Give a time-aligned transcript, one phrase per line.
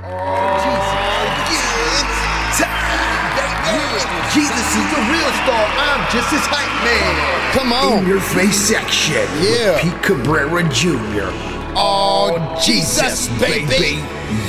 [0.00, 0.80] Jesus
[4.32, 5.66] Jesus is the real star.
[5.76, 7.52] I'm just his hype man.
[7.52, 7.98] Come on.
[7.98, 9.26] In your face section.
[9.42, 9.78] Yeah.
[9.82, 11.28] Pete Cabrera Jr.
[11.76, 14.02] Oh, oh, Jesus, baby.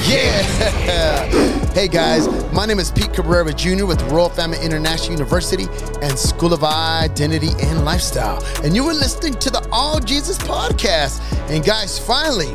[0.08, 0.42] Yeah.
[1.74, 2.30] hey, guys.
[2.54, 3.86] My name is Pete Cabrera Jr.
[3.86, 5.68] with Royal Family International University
[6.02, 8.42] and School of Identity and Lifestyle.
[8.64, 11.20] And you were listening to the All Jesus podcast.
[11.50, 12.54] And, guys, finally,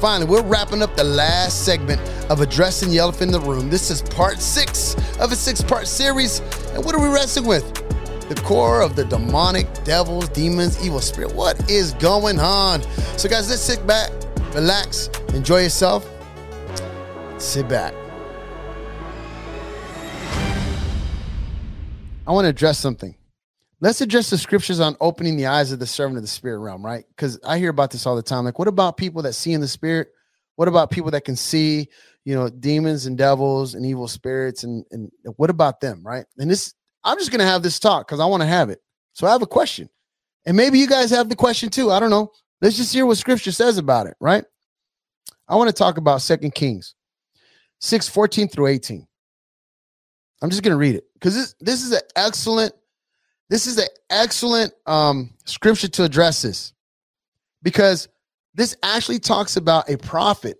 [0.00, 2.00] finally, we're wrapping up the last segment
[2.30, 3.68] of Addressing the Elephant in the Room.
[3.68, 6.40] This is part six of a six part series.
[6.72, 7.74] And what are we wrestling with?
[8.28, 11.34] The core of the demonic, devils, demons, evil spirit.
[11.34, 12.82] What is going on?
[13.18, 14.10] So, guys, let's sit back,
[14.54, 16.08] relax, enjoy yourself.
[17.38, 17.94] Sit back.
[22.26, 23.14] I want to address something.
[23.82, 26.84] Let's address the scriptures on opening the eyes of the servant of the spirit realm,
[26.84, 27.04] right?
[27.08, 28.44] Because I hear about this all the time.
[28.44, 30.08] Like, what about people that see in the spirit?
[30.56, 31.88] What about people that can see,
[32.26, 34.64] you know, demons and devils and evil spirits?
[34.64, 36.26] And, and what about them, right?
[36.36, 36.74] And this,
[37.04, 38.82] I'm just to have this talk because I want to have it.
[39.14, 39.88] So I have a question.
[40.44, 41.90] And maybe you guys have the question too.
[41.90, 42.30] I don't know.
[42.60, 44.44] Let's just hear what scripture says about it, right?
[45.48, 46.94] I want to talk about Second Kings
[47.80, 49.06] 6 14 through 18.
[50.42, 52.74] I'm just to read it because this, this is an excellent
[53.50, 56.72] this is an excellent um, scripture to address this
[57.62, 58.08] because
[58.54, 60.56] this actually talks about a prophet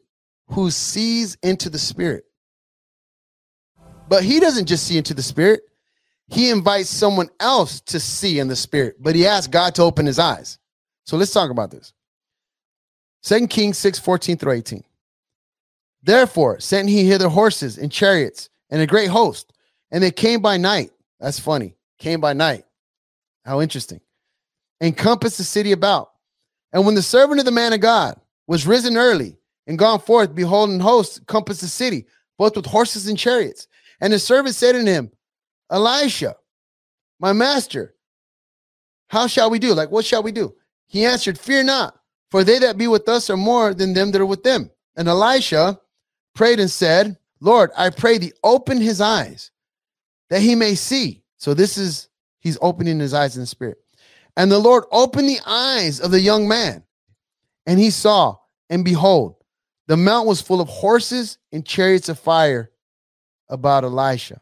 [0.48, 2.24] who sees into the spirit.
[4.08, 5.62] But he doesn't just see into the spirit,
[6.27, 10.05] he invites someone else to see in the spirit, but he asks God to open
[10.05, 10.58] his eyes.
[11.05, 11.92] So let's talk about this.
[13.22, 14.84] Second Kings 6 14 through 18.
[16.02, 19.52] Therefore sent he hither horses and chariots and a great host,
[19.92, 20.91] and they came by night.
[21.20, 21.77] That's funny.
[21.98, 22.64] Came by night.
[23.44, 24.00] How interesting.
[24.80, 26.10] Encompassed the city about.
[26.72, 30.34] And when the servant of the man of God was risen early and gone forth,
[30.34, 32.06] behold, hosts compassed the city,
[32.38, 33.66] both with horses and chariots.
[34.00, 35.11] And the servant said unto him,
[35.70, 36.36] Elisha,
[37.18, 37.94] my master,
[39.08, 39.74] how shall we do?
[39.74, 40.55] Like, what shall we do?
[40.86, 42.00] He answered, Fear not,
[42.30, 44.70] for they that be with us are more than them that are with them.
[44.96, 45.79] And Elisha
[46.34, 49.50] prayed and said, Lord, I pray thee, open his eyes
[50.29, 51.23] that he may see.
[51.39, 52.08] So this is,
[52.40, 53.78] he's opening his eyes in the spirit.
[54.36, 56.83] And the Lord opened the eyes of the young man,
[57.67, 58.36] and he saw,
[58.68, 59.36] and behold,
[59.86, 62.70] the mount was full of horses and chariots of fire
[63.48, 64.40] about Elisha.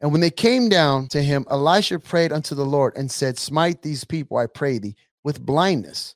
[0.00, 3.80] And when they came down to him, Elisha prayed unto the Lord and said, Smite
[3.82, 6.14] these people, I pray thee, with blindness.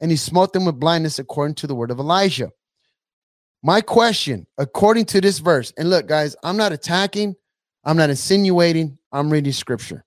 [0.00, 2.52] And he smote them with blindness according to the word of Elijah.
[3.62, 7.34] My question, according to this verse, and look, guys, I'm not attacking,
[7.84, 10.04] I'm not insinuating, I'm reading scripture.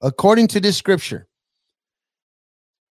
[0.00, 1.26] According to this scripture,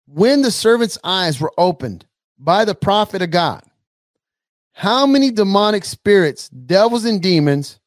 [0.07, 2.07] when the servant's eyes were opened
[2.39, 3.63] by the prophet of God,
[4.73, 7.79] how many demonic spirits, devils, and demons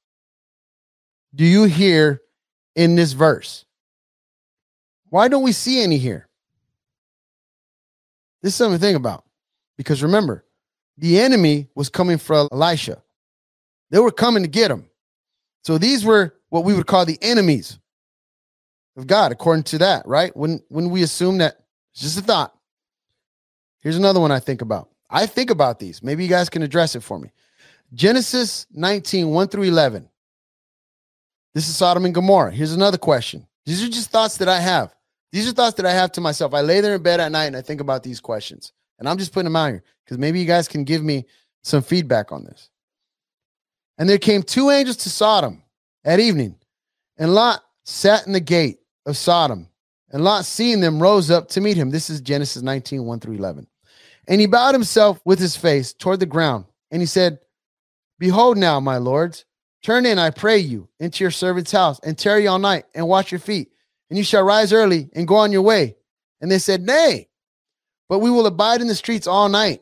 [1.36, 2.22] do you hear
[2.76, 3.66] in this verse?
[5.10, 6.28] Why don't we see any here?
[8.42, 9.24] This is something to think about.
[9.78, 10.46] Because remember,
[10.98, 13.02] the enemy was coming for Elisha.
[13.92, 14.90] They were coming to get him.
[15.64, 17.80] So these were what we would call the enemies
[18.98, 20.36] of God, according to that, right?
[20.36, 21.60] When when we assume that
[21.94, 22.54] it's just a thought.
[23.82, 24.90] Here's another one I think about.
[25.10, 26.04] I think about these.
[26.04, 27.32] Maybe you guys can address it for me.
[27.94, 30.10] Genesis 19, 1 through 11.
[31.54, 32.52] This is Sodom and Gomorrah.
[32.52, 33.48] Here's another question.
[33.66, 34.94] These are just thoughts that I have.
[35.32, 36.54] These are thoughts that I have to myself.
[36.54, 38.74] I lay there in bed at night and I think about these questions.
[39.00, 41.26] And I'm just putting them out here because maybe you guys can give me
[41.64, 42.70] some feedback on this.
[43.98, 45.64] And there came two angels to Sodom
[46.04, 46.56] at evening,
[47.18, 49.68] and Lot sat in the gate of Sodom.
[50.12, 51.90] And Lot, seeing them, rose up to meet him.
[51.90, 53.68] This is Genesis 19, 1 through 11.
[54.28, 56.66] And he bowed himself with his face toward the ground.
[56.92, 57.40] And he said,
[58.20, 59.46] Behold now, my lords,
[59.84, 63.32] turn in, I pray you, into your servant's house, and tarry all night, and wash
[63.32, 63.72] your feet.
[64.10, 65.96] And you shall rise early and go on your way.
[66.42, 67.28] And they said, Nay,
[68.10, 69.82] but we will abide in the streets all night.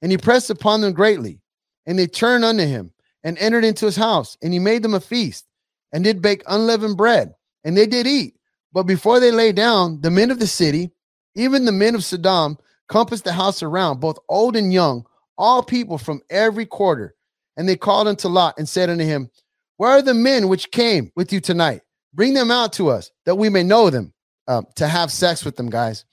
[0.00, 1.40] And he pressed upon them greatly.
[1.86, 2.92] And they turned unto him
[3.24, 4.36] and entered into his house.
[4.42, 5.46] And he made them a feast
[5.92, 7.34] and did bake unleavened bread.
[7.64, 8.36] And they did eat.
[8.72, 10.92] But before they lay down, the men of the city,
[11.34, 12.58] even the men of Sodom,
[12.88, 15.04] compassed the house around, both old and young,
[15.38, 17.14] all people from every quarter.
[17.56, 19.30] And they called unto Lot and said unto him,
[19.76, 21.82] Where are the men which came with you tonight?
[22.14, 24.12] Bring them out to us, that we may know them,
[24.48, 26.04] uh, to have sex with them, guys.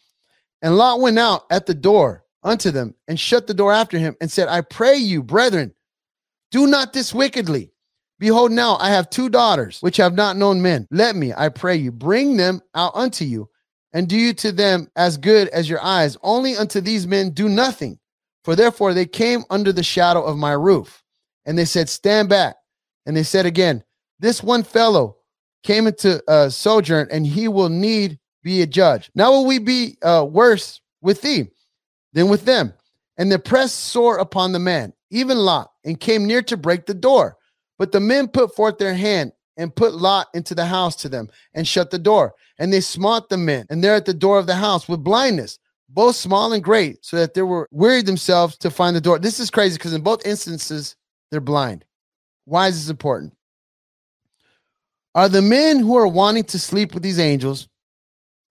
[0.61, 4.15] And Lot went out at the door unto them and shut the door after him
[4.21, 5.73] and said, I pray you, brethren,
[6.51, 7.71] do not this wickedly.
[8.19, 10.87] Behold, now I have two daughters which have not known men.
[10.91, 13.49] Let me, I pray you, bring them out unto you,
[13.93, 16.17] and do you to them as good as your eyes.
[16.21, 17.97] Only unto these men do nothing,
[18.43, 21.01] For therefore they came under the shadow of my roof.
[21.45, 22.57] And they said, Stand back.
[23.05, 23.83] And they said again,
[24.19, 25.17] This one fellow
[25.63, 29.09] came into sojourn, and he will need be a judge.
[29.15, 31.47] Now will we be uh, worse with thee
[32.13, 32.73] than with them?
[33.17, 36.93] And the press sore upon the man, even Lot, and came near to break the
[36.93, 37.37] door.
[37.79, 41.29] But the men put forth their hand and put Lot into the house to them
[41.53, 42.35] and shut the door.
[42.59, 45.57] And they smote the men, and they're at the door of the house with blindness,
[45.87, 49.17] both small and great, so that they were wearied themselves to find the door.
[49.17, 50.95] This is crazy because in both instances,
[51.31, 51.85] they're blind.
[52.45, 53.35] Why is this important?
[55.15, 57.67] Are the men who are wanting to sleep with these angels?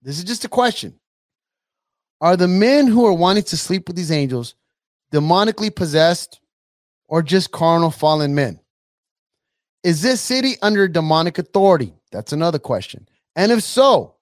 [0.01, 0.99] This is just a question.
[2.21, 4.55] Are the men who are wanting to sleep with these angels
[5.11, 6.41] demonically possessed
[7.07, 8.59] or just carnal fallen men?
[9.83, 11.93] Is this city under demonic authority?
[12.11, 13.07] That's another question.
[13.35, 14.15] And if so,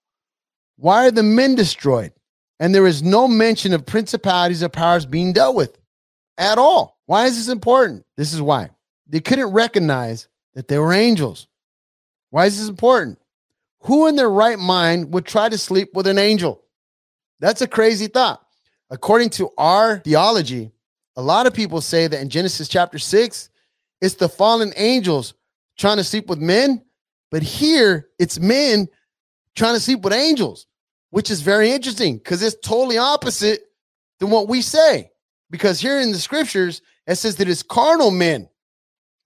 [0.77, 2.13] why are the men destroyed?
[2.59, 5.77] And there is no mention of principalities or powers being dealt with
[6.37, 6.99] at all.
[7.05, 8.05] Why is this important?
[8.15, 8.69] This is why.
[9.07, 11.47] They couldn't recognize that they were angels.
[12.29, 13.19] Why is this important?
[13.81, 16.63] Who in their right mind would try to sleep with an angel?
[17.39, 18.43] That's a crazy thought.
[18.89, 20.71] According to our theology,
[21.15, 23.49] a lot of people say that in Genesis chapter 6,
[24.01, 25.33] it's the fallen angels
[25.77, 26.83] trying to sleep with men,
[27.31, 28.87] but here it's men
[29.55, 30.67] trying to sleep with angels,
[31.09, 33.61] which is very interesting because it's totally opposite
[34.19, 35.11] than what we say.
[35.49, 38.49] Because here in the scriptures, it says that it's carnal men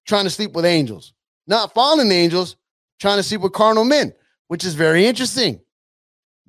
[0.06, 1.14] trying to sleep with angels,
[1.48, 2.56] not fallen angels
[3.00, 4.14] trying to sleep with carnal men,
[4.48, 5.60] which is very interesting.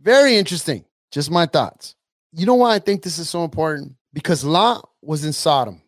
[0.01, 0.85] Very interesting.
[1.11, 1.95] Just my thoughts.
[2.33, 3.95] You know why I think this is so important?
[4.13, 5.81] Because Lot was in Sodom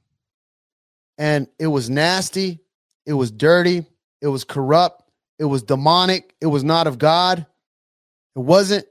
[1.19, 2.61] and it was nasty,
[3.07, 3.85] it was dirty,
[4.25, 5.03] it was corrupt,
[5.38, 7.47] it was demonic, it was not of God.
[8.35, 8.87] It wasn't.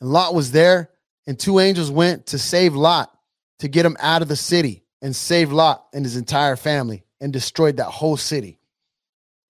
[0.00, 0.90] And Lot was there,
[1.26, 3.10] and two angels went to save Lot
[3.58, 7.32] to get him out of the city and save Lot and his entire family and
[7.32, 8.60] destroyed that whole city,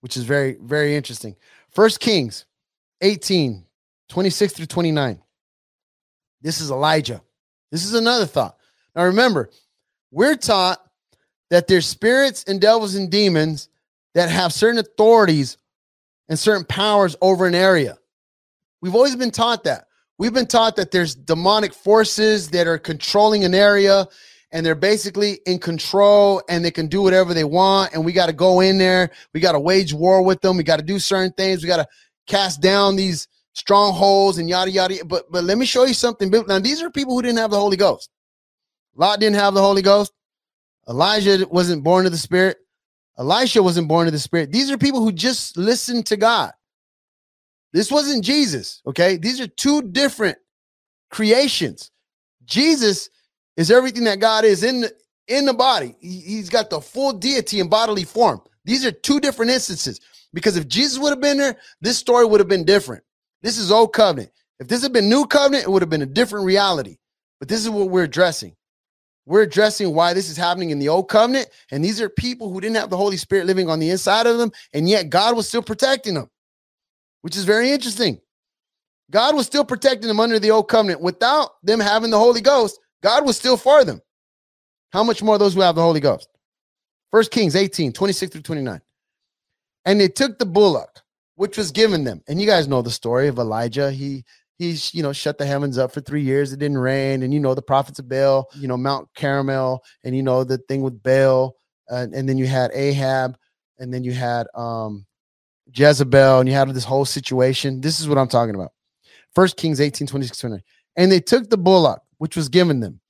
[0.01, 1.37] which is very, very interesting.
[1.69, 2.47] First Kings
[3.03, 3.65] 18,
[4.09, 5.21] 26 through 29.
[6.41, 7.23] This is Elijah.
[7.71, 8.57] This is another thought.
[8.97, 9.51] Now remember,
[10.11, 10.83] we're taught
[11.51, 13.69] that there's spirits and devils and demons
[14.15, 15.57] that have certain authorities
[16.29, 17.99] and certain powers over an area.
[18.81, 19.87] We've always been taught that.
[20.19, 24.07] We've been taught that there's demonic forces that are controlling an area
[24.53, 27.95] and they're basically in control and they can do whatever they want.
[27.95, 29.11] And we got to go in there.
[29.33, 30.57] We got to wage war with them.
[30.57, 31.63] We got to do certain things.
[31.63, 31.89] We got to
[32.27, 35.05] cast down these strongholds and yada yada.
[35.05, 36.31] But but let me show you something.
[36.31, 38.11] Now these are people who didn't have the Holy Ghost.
[38.95, 40.13] Lot didn't have the Holy Ghost.
[40.89, 42.59] Elijah wasn't born of the Spirit.
[43.21, 44.51] Elisha wasn't born of the Spirit.
[44.51, 46.53] These are people who just listened to God.
[47.73, 48.83] This wasn't Jesus.
[48.87, 50.39] Okay, these are two different
[51.11, 51.91] creations.
[52.47, 53.11] Jesus
[53.59, 54.93] is everything that God is in the,
[55.29, 55.95] in the body.
[56.01, 58.41] He, has got the full deity in bodily form.
[58.65, 60.01] These are two different instances.
[60.33, 63.05] Because if Jesus would have been there, this story would have been different.
[63.43, 64.31] This is old covenant.
[64.61, 66.97] If this had been new covenant, it would have been a different reality.
[67.39, 68.57] But this is what we're addressing.
[69.27, 71.49] We're addressing why this is happening in the old covenant.
[71.71, 74.39] And these are people who didn't have the Holy Spirit living on the inside of
[74.39, 76.31] them, and yet God was still protecting them,
[77.23, 78.21] which is very interesting.
[79.11, 82.79] God was still protecting them under the old covenant without them having the Holy Ghost.
[83.03, 84.01] God was still for them.
[84.93, 86.29] How much more those who have the Holy Ghost?
[87.11, 88.81] First Kings 18, 26 through 29.
[89.85, 91.01] And they took the bullock,
[91.35, 92.23] which was given them.
[92.29, 93.91] And you guys know the story of Elijah.
[93.91, 94.25] He
[94.61, 96.53] he's you know shut the heavens up for three years.
[96.53, 100.15] It didn't rain, and you know the prophets of Baal, you know Mount Carmel, and
[100.15, 101.57] you know the thing with Baal,
[101.91, 103.37] uh, and then you had Ahab,
[103.79, 105.07] and then you had um
[105.75, 107.81] Jezebel, and you had this whole situation.
[107.81, 108.73] This is what I'm talking about.
[109.35, 110.63] First Kings 18, 26, 29.
[110.97, 113.01] And they took the bullock, which was given them,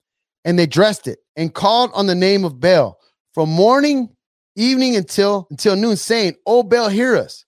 [0.44, 2.98] and they dressed it and called on the name of Baal
[3.34, 4.08] from morning,
[4.56, 7.44] evening until until noon, saying, "O Baal, hear us."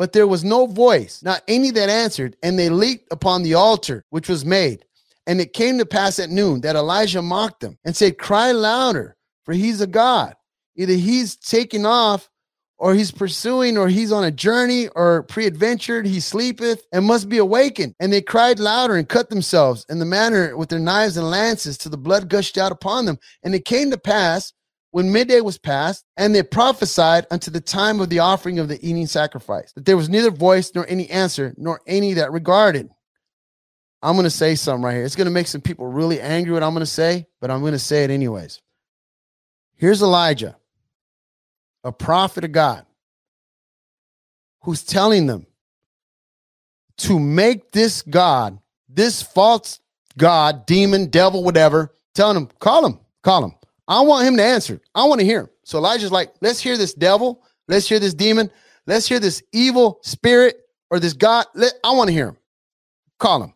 [0.00, 4.02] But there was no voice, not any that answered, and they leaped upon the altar
[4.08, 4.86] which was made.
[5.26, 9.14] And it came to pass at noon that Elijah mocked them and said, Cry louder,
[9.44, 10.36] for he's a God.
[10.74, 12.30] Either he's taken off
[12.78, 17.36] or he's pursuing, or he's on a journey, or pre-adventured, he sleepeth and must be
[17.36, 17.94] awakened.
[18.00, 21.76] And they cried louder and cut themselves in the manner with their knives and lances
[21.76, 23.18] till the blood gushed out upon them.
[23.42, 24.54] And it came to pass
[24.90, 28.84] when midday was past, and they prophesied unto the time of the offering of the
[28.86, 32.88] evening sacrifice, that there was neither voice nor any answer, nor any that regarded.
[34.02, 35.04] I'm going to say something right here.
[35.04, 37.60] It's going to make some people really angry what I'm going to say, but I'm
[37.60, 38.60] going to say it anyways.
[39.76, 40.56] Here's Elijah
[41.82, 42.84] a prophet of God
[44.62, 45.46] who's telling them
[46.98, 49.80] to make this God, this false
[50.18, 53.54] God, demon, devil, whatever, telling them, call him, call him.
[53.90, 54.80] I want him to answer.
[54.94, 55.48] I want to hear him.
[55.64, 57.42] So Elijah's like, let's hear this devil.
[57.66, 58.48] Let's hear this demon.
[58.86, 61.46] Let's hear this evil spirit or this God.
[61.56, 62.36] Let, I want to hear him.
[63.18, 63.54] Call him.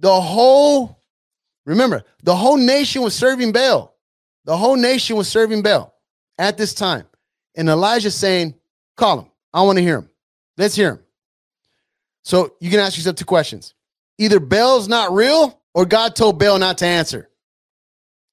[0.00, 1.02] The whole,
[1.64, 3.96] remember, the whole nation was serving Baal.
[4.44, 5.94] The whole nation was serving Baal
[6.36, 7.06] at this time.
[7.54, 8.54] And Elijah's saying,
[8.98, 9.30] call him.
[9.54, 10.10] I want to hear him.
[10.58, 11.00] Let's hear him.
[12.22, 13.72] So you can ask yourself two questions.
[14.18, 17.30] Either Baal's not real or God told Baal not to answer.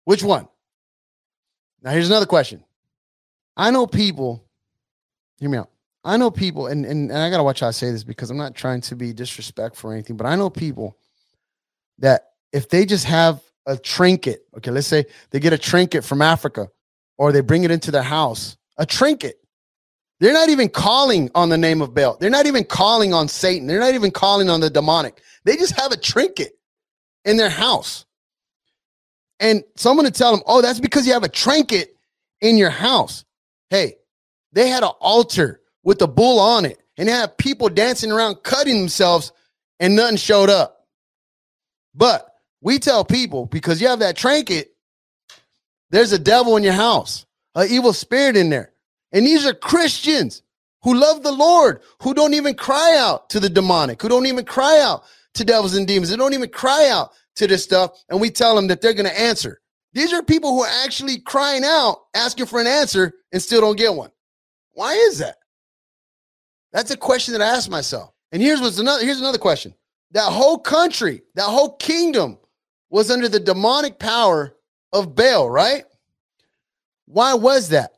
[0.05, 0.47] Which one?
[1.81, 2.63] Now here's another question.
[3.57, 4.45] I know people,
[5.39, 5.69] hear me out.
[6.03, 8.37] I know people, and, and, and I gotta watch how I say this because I'm
[8.37, 10.97] not trying to be disrespectful or anything, but I know people
[11.99, 16.21] that if they just have a trinket, okay, let's say they get a trinket from
[16.21, 16.69] Africa
[17.17, 19.37] or they bring it into their house, a trinket.
[20.19, 22.17] They're not even calling on the name of Baal.
[22.19, 23.67] They're not even calling on Satan.
[23.67, 25.21] They're not even calling on the demonic.
[25.45, 26.57] They just have a trinket
[27.25, 28.05] in their house.
[29.41, 31.97] And someone to tell them, oh, that's because you have a trinket
[32.39, 33.25] in your house.
[33.71, 33.95] Hey,
[34.53, 38.43] they had an altar with a bull on it, and they had people dancing around
[38.43, 39.31] cutting themselves,
[39.79, 40.85] and nothing showed up.
[41.95, 42.31] But
[42.61, 44.75] we tell people because you have that trinket,
[45.89, 48.71] there's a devil in your house, an evil spirit in there.
[49.11, 50.43] And these are Christians
[50.83, 54.45] who love the Lord, who don't even cry out to the demonic, who don't even
[54.45, 56.09] cry out to devils and demons.
[56.11, 58.03] They don't even cry out to this stuff.
[58.09, 59.61] And we tell them that they're going to answer.
[59.93, 63.77] These are people who are actually crying out, asking for an answer, and still don't
[63.77, 64.11] get one.
[64.73, 65.35] Why is that?
[66.71, 68.13] That's a question that I ask myself.
[68.31, 69.73] And here's what's another here's another question.
[70.11, 72.37] That whole country, that whole kingdom
[72.89, 74.55] was under the demonic power
[74.93, 75.83] of Baal, right?
[77.05, 77.91] Why was that?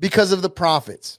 [0.00, 1.18] Because of the prophets.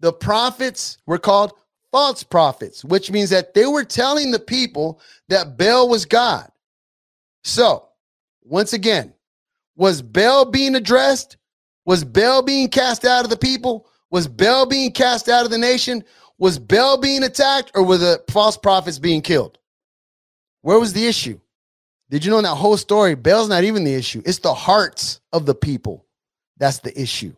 [0.00, 1.52] The prophets were called
[1.92, 6.50] false prophets, which means that they were telling the people that Baal was God.
[7.44, 7.88] So,
[8.42, 9.14] once again,
[9.76, 11.36] was Baal being addressed?
[11.86, 13.88] Was Baal being cast out of the people?
[14.10, 16.04] Was Baal being cast out of the nation?
[16.38, 19.58] Was Baal being attacked or were the false prophets being killed?
[20.62, 21.40] Where was the issue?
[22.10, 24.20] Did you know in that whole story, Baal's not even the issue.
[24.26, 26.06] It's the hearts of the people.
[26.58, 27.34] That's the issue.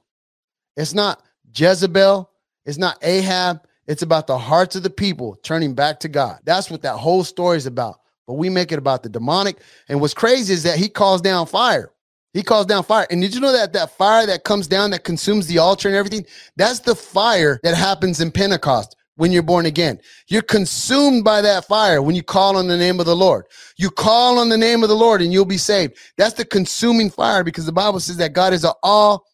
[0.77, 1.23] It's not
[1.55, 2.31] Jezebel.
[2.65, 3.67] It's not Ahab.
[3.87, 6.41] It's about the hearts of the people turning back to God.
[6.45, 8.01] That's what that whole story is about.
[8.33, 9.59] But we make it about the demonic.
[9.91, 11.93] And what's crazy is that he calls down fire.
[12.33, 13.07] He calls down fire.
[13.11, 15.95] And did you know that that fire that comes down that consumes the altar and
[15.95, 16.25] everything?
[16.57, 20.01] That's the fire that happens in Pentecost when you're born again.
[20.29, 23.45] You're consumed by that fire when you call on the name of the Lord.
[23.77, 25.99] You call on the name of the Lord and you'll be saved.
[26.17, 29.27] That's the consuming fire because the Bible says that God is an all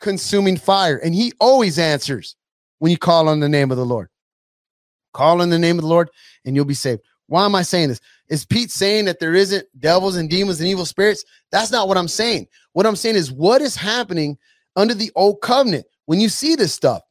[0.00, 2.34] consuming fire and he always answers
[2.80, 4.08] when you call on the name of the Lord.
[5.12, 6.10] Call on the name of the Lord
[6.44, 7.02] and you'll be saved.
[7.26, 8.00] Why am I saying this?
[8.28, 11.24] Is Pete saying that there isn't devils and demons and evil spirits?
[11.50, 12.48] That's not what I'm saying.
[12.72, 14.38] What I'm saying is what is happening
[14.76, 17.02] under the old covenant when you see this stuff.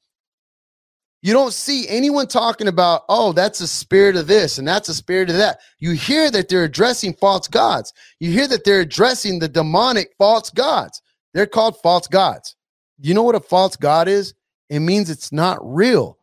[1.21, 4.93] You don't see anyone talking about, oh, that's a spirit of this and that's a
[4.93, 5.59] spirit of that.
[5.79, 7.93] You hear that they're addressing false gods.
[8.19, 11.01] You hear that they're addressing the demonic false gods.
[11.33, 12.57] They're called false gods.
[12.99, 14.33] You know what a false god is?
[14.69, 16.17] It means it's not real.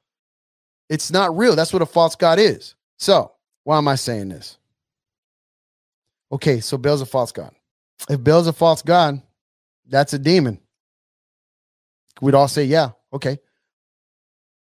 [0.91, 1.57] It's not real.
[1.57, 2.75] That's what a false god is.
[2.99, 3.33] So,
[3.65, 4.59] why am I saying this?
[6.33, 7.55] Okay, so Baal's a false god.
[8.09, 9.21] If Baal's a false god,
[9.87, 10.61] that's a demon.
[12.21, 13.39] We'd all say, yeah, okay.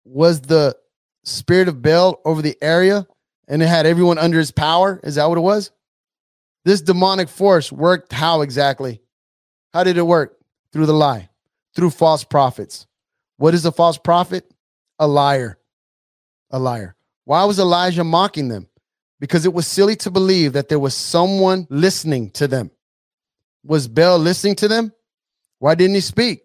[0.04, 0.76] Was the
[1.24, 3.06] spirit of Baal over the area
[3.48, 5.00] and it had everyone under his power?
[5.04, 5.70] Is that what it was?
[6.64, 9.00] This demonic force worked how exactly?
[9.72, 10.38] How did it work?
[10.72, 11.28] Through the lie,
[11.76, 12.86] through false prophets.
[13.36, 14.50] What is a false prophet?
[14.98, 15.58] A liar.
[16.50, 16.96] A liar.
[17.24, 18.68] Why was Elijah mocking them?
[19.20, 22.70] Because it was silly to believe that there was someone listening to them.
[23.64, 24.92] Was Baal listening to them?
[25.58, 26.42] Why didn't he speak?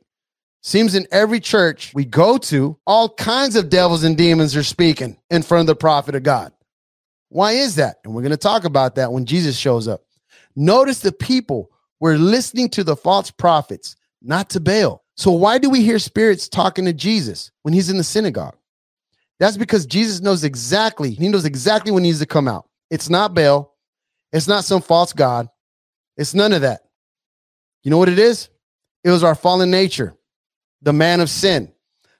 [0.62, 5.18] Seems in every church we go to, all kinds of devils and demons are speaking
[5.30, 6.52] in front of the prophet of God.
[7.30, 7.98] Why is that?
[8.04, 10.02] And we're going to talk about that when Jesus shows up.
[10.56, 15.04] Notice the people were listening to the false prophets, not to Baal.
[15.16, 18.56] So, why do we hear spirits talking to Jesus when he's in the synagogue?
[19.40, 22.68] That's because Jesus knows exactly, he knows exactly when he needs to come out.
[22.90, 23.74] It's not Baal.
[24.32, 25.48] It's not some false God.
[26.18, 26.82] It's none of that.
[27.84, 28.50] You know what it is?
[29.04, 30.16] It was our fallen nature.
[30.82, 31.72] The man of sin,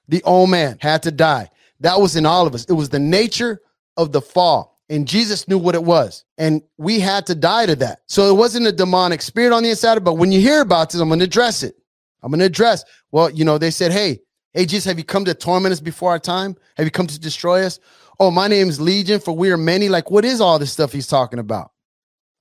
[0.08, 1.50] the old man had to die.
[1.80, 2.64] That was in all of us.
[2.64, 3.60] It was the nature
[3.96, 4.80] of the fall.
[4.88, 6.24] And Jesus knew what it was.
[6.36, 8.00] And we had to die to that.
[8.06, 10.02] So it wasn't a demonic spirit on the inside.
[10.02, 11.76] But when you hear about this, I'm going to address it.
[12.22, 14.20] I'm going to address, well, you know, they said, hey,
[14.52, 16.56] hey, Jesus, have you come to torment us before our time?
[16.76, 17.78] Have you come to destroy us?
[18.20, 19.88] oh, my name's Legion, for we are many.
[19.88, 21.72] Like, what is all this stuff he's talking about?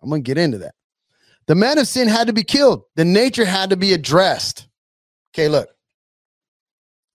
[0.04, 0.76] I'm going to get into that.
[1.48, 2.84] The man of sin had to be killed.
[2.96, 4.68] The nature had to be addressed.
[5.34, 5.70] Okay, look.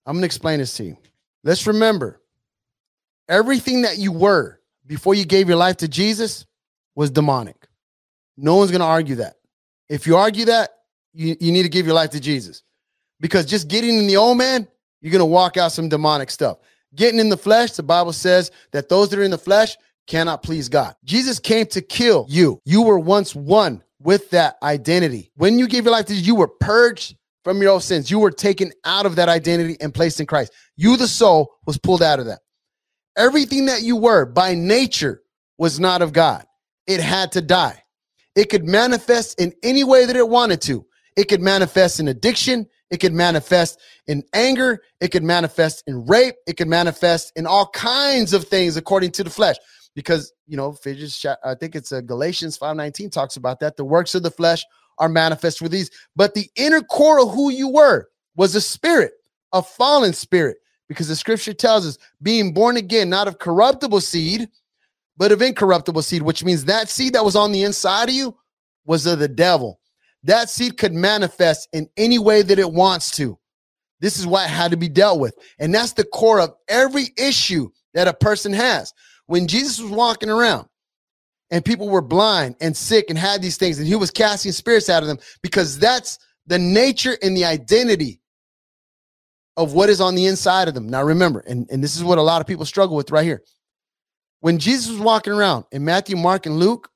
[0.05, 0.97] I'm going to explain this to you.
[1.43, 2.21] Let's remember
[3.29, 6.45] everything that you were before you gave your life to Jesus
[6.95, 7.67] was demonic.
[8.35, 9.35] No one's going to argue that.
[9.89, 10.71] If you argue that,
[11.13, 12.63] you, you need to give your life to Jesus
[13.19, 14.67] because just getting in the old man,
[15.01, 16.57] you're going to walk out some demonic stuff.
[16.95, 20.43] Getting in the flesh, the Bible says that those that are in the flesh cannot
[20.43, 20.95] please God.
[21.03, 22.61] Jesus came to kill you.
[22.65, 25.31] You were once one with that identity.
[25.35, 28.09] When you gave your life to Jesus, you were purged from your old sins.
[28.09, 30.53] You were taken out of that identity and placed in Christ.
[30.77, 32.39] You, the soul, was pulled out of that.
[33.17, 35.21] Everything that you were by nature
[35.57, 36.45] was not of God.
[36.87, 37.83] It had to die.
[38.35, 40.85] It could manifest in any way that it wanted to.
[41.15, 42.67] It could manifest in addiction.
[42.95, 44.81] It could manifest in anger.
[45.01, 46.35] It could manifest in rape.
[46.47, 49.57] It could manifest in all kinds of things according to the flesh.
[49.95, 50.77] Because, you know,
[51.43, 53.75] I think it's uh, Galatians 5.19 talks about that.
[53.75, 54.63] The works of the flesh
[54.97, 55.91] are manifest for these.
[56.15, 59.11] But the inner core of who you were was a spirit,
[59.51, 60.55] a fallen spirit.
[60.87, 64.47] Because the scripture tells us being born again, not of corruptible seed,
[65.17, 68.37] but of incorruptible seed, which means that seed that was on the inside of you
[68.85, 69.81] was of the devil.
[70.25, 73.37] That seed could manifest in any way that it wants to.
[74.01, 75.35] This is why it had to be dealt with.
[75.59, 78.91] And that's the core of every issue that a person has.
[79.27, 80.67] When Jesus was walking around
[81.51, 84.89] and people were blind and sick and had these things, and he was casting spirits
[84.89, 86.17] out of them because that's
[86.47, 88.19] the nature and the identity
[89.57, 90.87] of what is on the inside of them.
[90.89, 93.43] Now, remember, and, and this is what a lot of people struggle with right here.
[94.41, 96.89] When Jesus was walking around in Matthew, Mark, and Luke,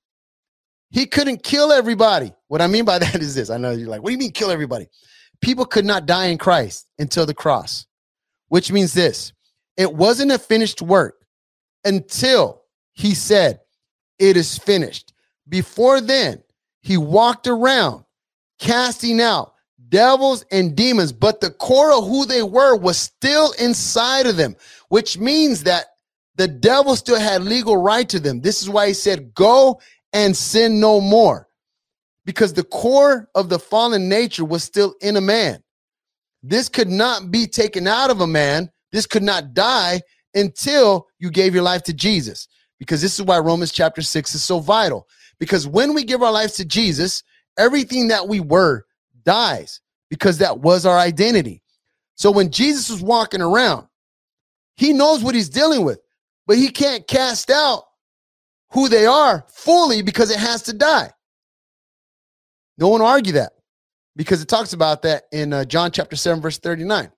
[0.89, 2.33] he couldn't kill everybody.
[2.47, 4.31] What I mean by that is this I know you're like, what do you mean
[4.31, 4.87] kill everybody?
[5.41, 7.85] People could not die in Christ until the cross,
[8.49, 9.33] which means this
[9.77, 11.15] it wasn't a finished work
[11.85, 13.61] until he said,
[14.17, 15.13] It is finished.
[15.47, 16.43] Before then,
[16.81, 18.03] he walked around
[18.59, 19.53] casting out
[19.87, 24.55] devils and demons, but the core of who they were was still inside of them,
[24.89, 25.85] which means that
[26.35, 28.41] the devil still had legal right to them.
[28.41, 29.81] This is why he said, Go
[30.13, 31.47] and sin no more.
[32.25, 35.63] Because the core of the fallen nature was still in a man.
[36.43, 38.69] This could not be taken out of a man.
[38.91, 40.01] This could not die
[40.33, 42.47] until you gave your life to Jesus.
[42.77, 45.07] Because this is why Romans chapter 6 is so vital.
[45.39, 47.23] Because when we give our lives to Jesus,
[47.57, 48.85] everything that we were
[49.23, 51.61] dies because that was our identity.
[52.15, 53.87] So when Jesus was walking around,
[54.75, 55.99] he knows what he's dealing with,
[56.47, 57.83] but he can't cast out
[58.71, 61.11] who they are fully because it has to die.
[62.77, 63.53] No one argue that
[64.15, 67.11] because it talks about that in uh, John chapter 7, verse 39.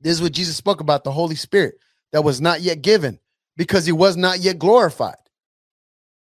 [0.00, 1.74] This is what Jesus spoke about the Holy Spirit
[2.12, 3.18] that was not yet given
[3.56, 5.16] because he was not yet glorified,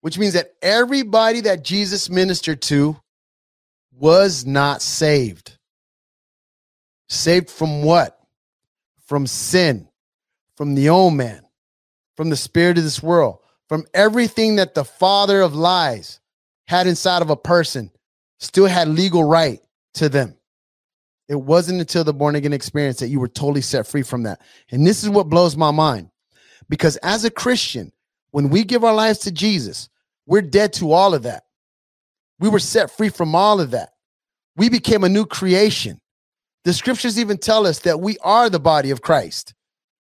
[0.01, 2.97] which means that everybody that Jesus ministered to
[3.93, 5.59] was not saved.
[7.09, 8.19] Saved from what?
[9.07, 9.89] From sin,
[10.57, 11.43] from the old man,
[12.17, 16.21] from the spirit of this world, from everything that the father of lies
[16.67, 17.91] had inside of a person,
[18.39, 19.61] still had legal right
[19.95, 20.37] to them.
[21.29, 24.41] It wasn't until the born again experience that you were totally set free from that.
[24.71, 26.11] And this is what blows my mind.
[26.69, 27.93] Because as a Christian,
[28.31, 29.89] when we give our lives to Jesus,
[30.27, 31.45] we're dead to all of that.
[32.39, 33.91] We were set free from all of that.
[34.57, 36.01] We became a new creation.
[36.65, 39.55] The scriptures even tell us that we are the body of Christ,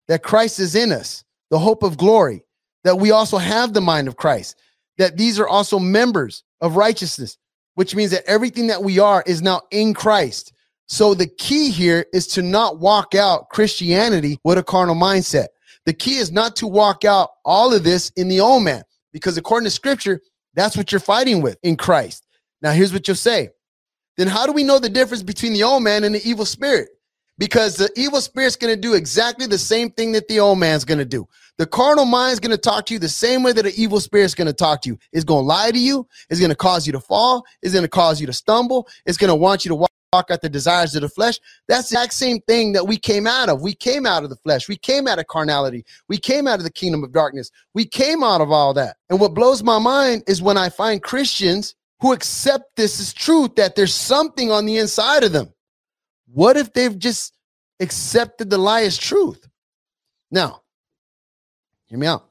[0.08, 2.44] that Christ is in us, the hope of glory,
[2.84, 4.56] that we also have the mind of Christ,
[4.98, 7.38] that these are also members of righteousness,
[7.76, 10.54] which means that everything that we are is now in Christ.
[10.88, 15.48] So the key here is to not walk out Christianity with a carnal mindset.
[15.86, 19.38] The key is not to walk out all of this in the old man, because
[19.38, 20.22] according to scripture,
[20.54, 22.26] that's what you're fighting with in Christ.
[22.62, 23.50] Now, here's what you'll say.
[24.18, 26.90] Then how do we know the difference between the old man and the evil spirit?
[27.38, 30.86] Because the evil spirit's going to do exactly the same thing that the old man's
[30.86, 31.28] going to do.
[31.58, 34.36] The carnal mind's going to talk to you the same way that the evil spirit's
[34.36, 35.00] going to talk to you.
[35.12, 36.08] It's going to lie to you.
[36.30, 37.46] It's going to cause you to fall.
[37.62, 38.88] It's going to cause you to stumble.
[39.06, 41.40] It's going to want you to walk, walk out the desires of the flesh.
[41.68, 43.62] That's the exact same thing that we came out of.
[43.62, 44.68] We came out of the flesh.
[44.68, 45.84] We came out of carnality.
[46.08, 47.52] We came out of the kingdom of darkness.
[47.74, 48.98] We came out of all that.
[49.10, 53.56] And what blows my mind is when I find Christians who accept this as truth
[53.56, 55.52] that there's something on the inside of them.
[56.32, 57.36] What if they've just
[57.80, 59.48] accepted the lie as truth?
[60.30, 60.62] Now,
[61.88, 62.26] Hear me out.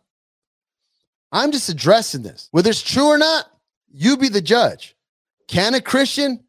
[1.32, 2.48] I'm just addressing this.
[2.52, 3.46] Whether it's true or not,
[3.92, 4.94] you be the judge.
[5.48, 6.44] Can a Christian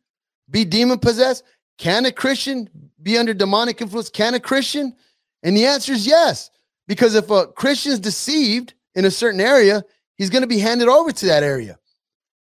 [0.49, 1.43] be demon possessed?
[1.77, 2.69] Can a Christian
[3.01, 4.09] be under demonic influence?
[4.09, 4.95] Can a Christian?
[5.43, 6.51] And the answer is yes.
[6.87, 9.83] Because if a Christian is deceived in a certain area,
[10.15, 11.77] he's going to be handed over to that area.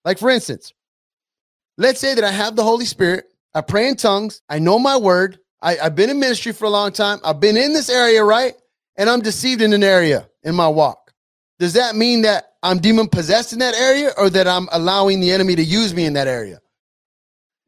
[0.04, 0.74] Like, for instance,
[1.78, 4.98] let's say that I have the Holy Spirit, I pray in tongues, I know my
[4.98, 8.22] word, I, I've been in ministry for a long time, I've been in this area,
[8.22, 8.54] right?
[8.98, 11.14] And I'm deceived in an area in my walk.
[11.58, 15.32] Does that mean that I'm demon possessed in that area or that I'm allowing the
[15.32, 16.60] enemy to use me in that area?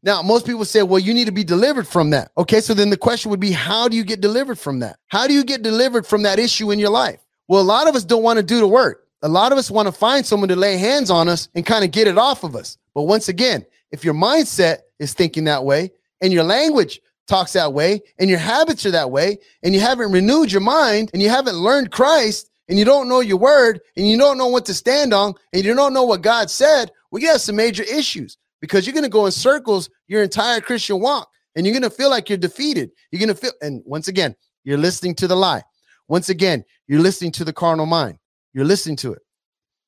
[0.03, 2.31] Now, most people say, well, you need to be delivered from that.
[2.37, 4.99] Okay, so then the question would be, how do you get delivered from that?
[5.07, 7.19] How do you get delivered from that issue in your life?
[7.47, 9.07] Well, a lot of us don't want to do the work.
[9.21, 11.83] A lot of us want to find someone to lay hands on us and kind
[11.83, 12.77] of get it off of us.
[12.93, 17.73] But once again, if your mindset is thinking that way and your language talks that
[17.73, 21.29] way and your habits are that way and you haven't renewed your mind and you
[21.29, 24.73] haven't learned Christ and you don't know your word and you don't know what to
[24.73, 28.85] stand on and you don't know what God said, we have some major issues because
[28.85, 32.09] you're going to go in circles your entire Christian walk and you're going to feel
[32.09, 32.91] like you're defeated.
[33.11, 35.63] You're going to feel, and once again, you're listening to the lie.
[36.07, 38.17] Once again, you're listening to the carnal mind.
[38.53, 39.21] You're listening to it.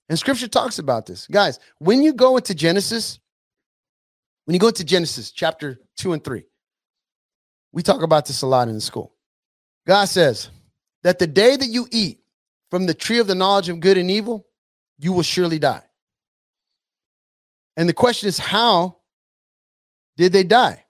[0.10, 1.28] And scripture talks about this.
[1.28, 3.20] Guys, when you go into Genesis,
[4.50, 6.44] when you go into Genesis chapter 2 and 3,
[7.72, 9.14] we talk about this a lot in the school.
[9.86, 10.50] God says
[11.04, 12.22] that the day that you eat
[12.72, 14.48] from the tree of the knowledge of good and evil,
[14.98, 15.84] you will surely die.
[17.78, 18.98] And the question is, how
[20.18, 20.84] did they die?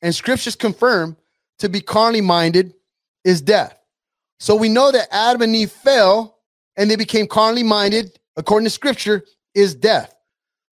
[0.00, 1.18] And scriptures confirm
[1.58, 2.72] to be carnally minded
[3.26, 3.78] is death.
[4.40, 6.38] So we know that Adam and Eve fell
[6.76, 9.22] and they became carnally minded, according to scripture,
[9.54, 10.14] is death.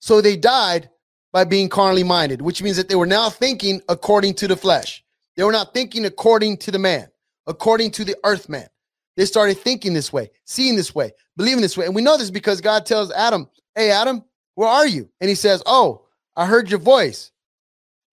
[0.01, 0.89] So they died
[1.33, 5.05] by being carnally minded, which means that they were now thinking according to the flesh.
[5.37, 7.09] They were not thinking according to the man,
[7.47, 8.69] according to the earth man.
[9.17, 11.87] They started thinking this way, seeing this way, believing this way.
[11.87, 15.09] And we know this because God tells Adam, Hey, Adam, where are you?
[15.21, 17.31] And he says, Oh, I heard your voice.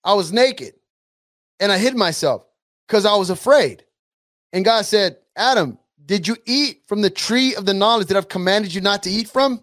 [0.03, 0.73] I was naked
[1.59, 2.45] and I hid myself
[2.87, 3.83] because I was afraid.
[4.53, 8.29] And God said, Adam, did you eat from the tree of the knowledge that I've
[8.29, 9.61] commanded you not to eat from?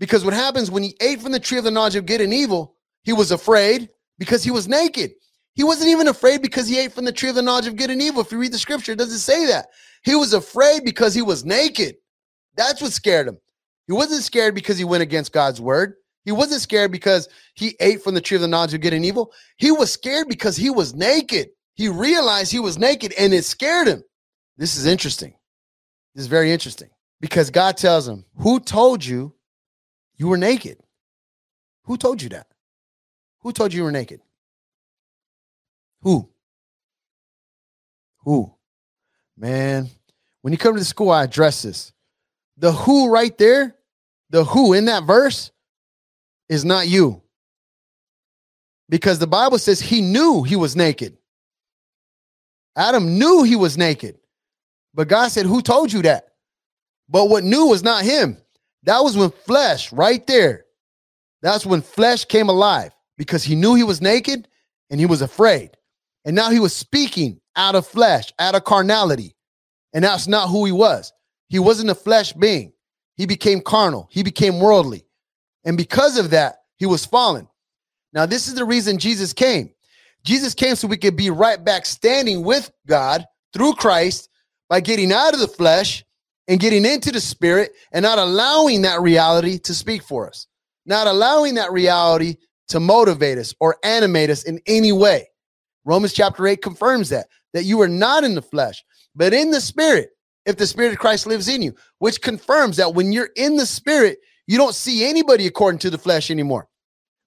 [0.00, 2.34] Because what happens when he ate from the tree of the knowledge of good and
[2.34, 5.12] evil, he was afraid because he was naked.
[5.54, 7.90] He wasn't even afraid because he ate from the tree of the knowledge of good
[7.90, 8.22] and evil.
[8.22, 9.66] If you read the scripture, it doesn't say that.
[10.02, 11.96] He was afraid because he was naked.
[12.56, 13.38] That's what scared him.
[13.86, 15.94] He wasn't scared because he went against God's word.
[16.24, 19.04] He wasn't scared because he ate from the tree of the knowledge of good and
[19.04, 19.32] evil.
[19.58, 21.50] He was scared because he was naked.
[21.74, 24.02] He realized he was naked and it scared him.
[24.56, 25.34] This is interesting.
[26.14, 26.88] This is very interesting
[27.20, 29.33] because God tells him, Who told you
[30.24, 30.78] you were naked?
[31.82, 32.46] Who told you that?
[33.40, 34.22] Who told you you were naked?
[36.00, 36.30] Who?
[38.20, 38.54] Who?
[39.36, 39.90] Man,
[40.40, 41.92] when you come to the school, I address this.
[42.56, 43.76] The who right there,
[44.30, 45.52] the who in that verse
[46.48, 47.20] is not you.
[48.88, 51.18] Because the Bible says he knew he was naked.
[52.74, 54.16] Adam knew he was naked.
[54.94, 56.28] But God said, Who told you that?
[57.10, 58.38] But what knew was not him.
[58.84, 60.64] That was when flesh, right there,
[61.42, 64.48] that's when flesh came alive because he knew he was naked
[64.90, 65.70] and he was afraid.
[66.24, 69.36] And now he was speaking out of flesh, out of carnality.
[69.92, 71.12] And that's not who he was.
[71.48, 72.72] He wasn't a flesh being.
[73.16, 75.04] He became carnal, he became worldly.
[75.64, 77.48] And because of that, he was fallen.
[78.12, 79.70] Now, this is the reason Jesus came.
[80.24, 84.28] Jesus came so we could be right back standing with God through Christ
[84.68, 86.03] by getting out of the flesh
[86.48, 90.46] and getting into the spirit and not allowing that reality to speak for us,
[90.86, 92.36] not allowing that reality
[92.68, 95.28] to motivate us or animate us in any way.
[95.84, 99.60] Romans chapter 8 confirms that, that you are not in the flesh, but in the
[99.60, 100.10] spirit,
[100.46, 103.66] if the spirit of Christ lives in you, which confirms that when you're in the
[103.66, 106.68] spirit, you don't see anybody according to the flesh anymore,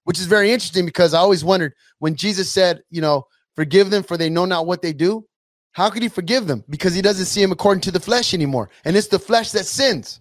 [0.03, 3.23] which is very interesting because I always wondered when Jesus said, you know,
[3.55, 5.26] forgive them for they know not what they do.
[5.77, 6.63] How could he forgive them?
[6.71, 8.71] Because he doesn't see him according to the flesh anymore.
[8.83, 10.19] And it's the flesh that sins.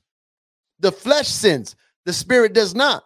[0.80, 3.04] The flesh sins, the spirit does not.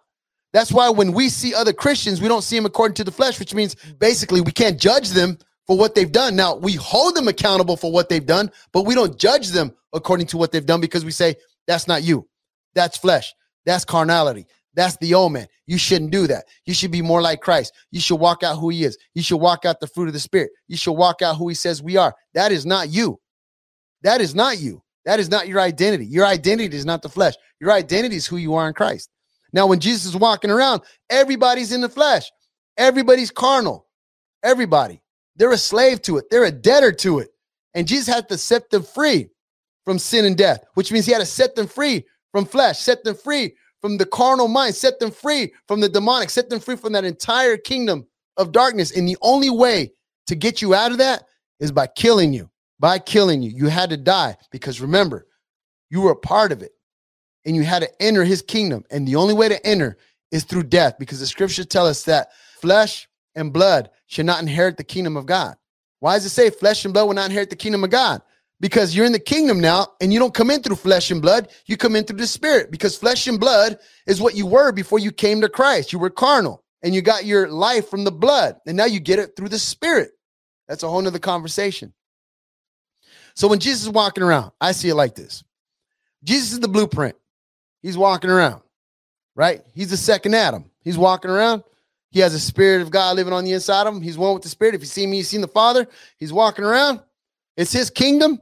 [0.53, 3.39] That's why when we see other Christians, we don't see them according to the flesh,
[3.39, 6.35] which means basically we can't judge them for what they've done.
[6.35, 10.27] Now, we hold them accountable for what they've done, but we don't judge them according
[10.27, 11.37] to what they've done because we say,
[11.69, 12.27] that's not you.
[12.75, 13.33] That's flesh.
[13.65, 14.47] That's carnality.
[14.75, 15.47] That's the omen.
[15.67, 16.45] You shouldn't do that.
[16.65, 17.73] You should be more like Christ.
[17.91, 18.97] You should walk out who he is.
[19.15, 20.51] You should walk out the fruit of the spirit.
[20.69, 22.15] You should walk out who he says we are.
[22.35, 23.21] That is not you.
[24.03, 24.83] That is not you.
[25.05, 26.07] That is not your identity.
[26.07, 27.35] Your identity is not the flesh.
[27.61, 29.11] Your identity is who you are in Christ.
[29.53, 32.31] Now, when Jesus is walking around, everybody's in the flesh.
[32.77, 33.87] Everybody's carnal.
[34.43, 35.03] Everybody.
[35.37, 36.27] They're a slave to it.
[36.31, 37.31] They're a debtor to it.
[37.75, 39.31] And Jesus had to set them free
[39.85, 43.03] from sin and death, which means he had to set them free from flesh, set
[43.03, 46.77] them free from the carnal mind, set them free from the demonic, set them free
[46.77, 48.97] from that entire kingdom of darkness.
[48.97, 49.93] And the only way
[50.27, 51.25] to get you out of that
[51.59, 52.51] is by killing you.
[52.79, 53.51] By killing you.
[53.51, 55.27] You had to die because remember,
[55.91, 56.73] you were a part of it
[57.45, 58.85] and you had to enter his kingdom.
[58.91, 59.99] And the only way to enter
[60.31, 64.77] is through death because the scriptures tell us that flesh and blood should not inherit
[64.77, 65.57] the kingdom of God.
[66.01, 68.23] Why does it say flesh and blood will not inherit the kingdom of God?
[68.61, 71.49] Because you're in the kingdom now and you don't come in through flesh and blood,
[71.67, 74.99] you come in through the spirit because flesh and blood is what you were before
[74.99, 75.93] you came to Christ.
[75.93, 79.19] You were carnal and you got your life from the blood and now you get
[79.19, 80.11] it through the spirit.
[80.69, 81.95] That's a whole nother conversation.
[83.35, 85.43] So when Jesus is walking around, I see it like this
[86.23, 87.17] Jesus is the blueprint.
[87.83, 88.61] He's walking around,
[89.35, 89.63] right?
[89.75, 90.71] He's the second Adam.
[90.83, 91.63] He's walking around.
[92.11, 94.03] He has a spirit of God living on the inside of him.
[94.03, 94.75] He's one with the spirit.
[94.75, 95.87] If you see me, you've seen the Father.
[96.19, 97.01] He's walking around.
[97.57, 98.41] It's his kingdom.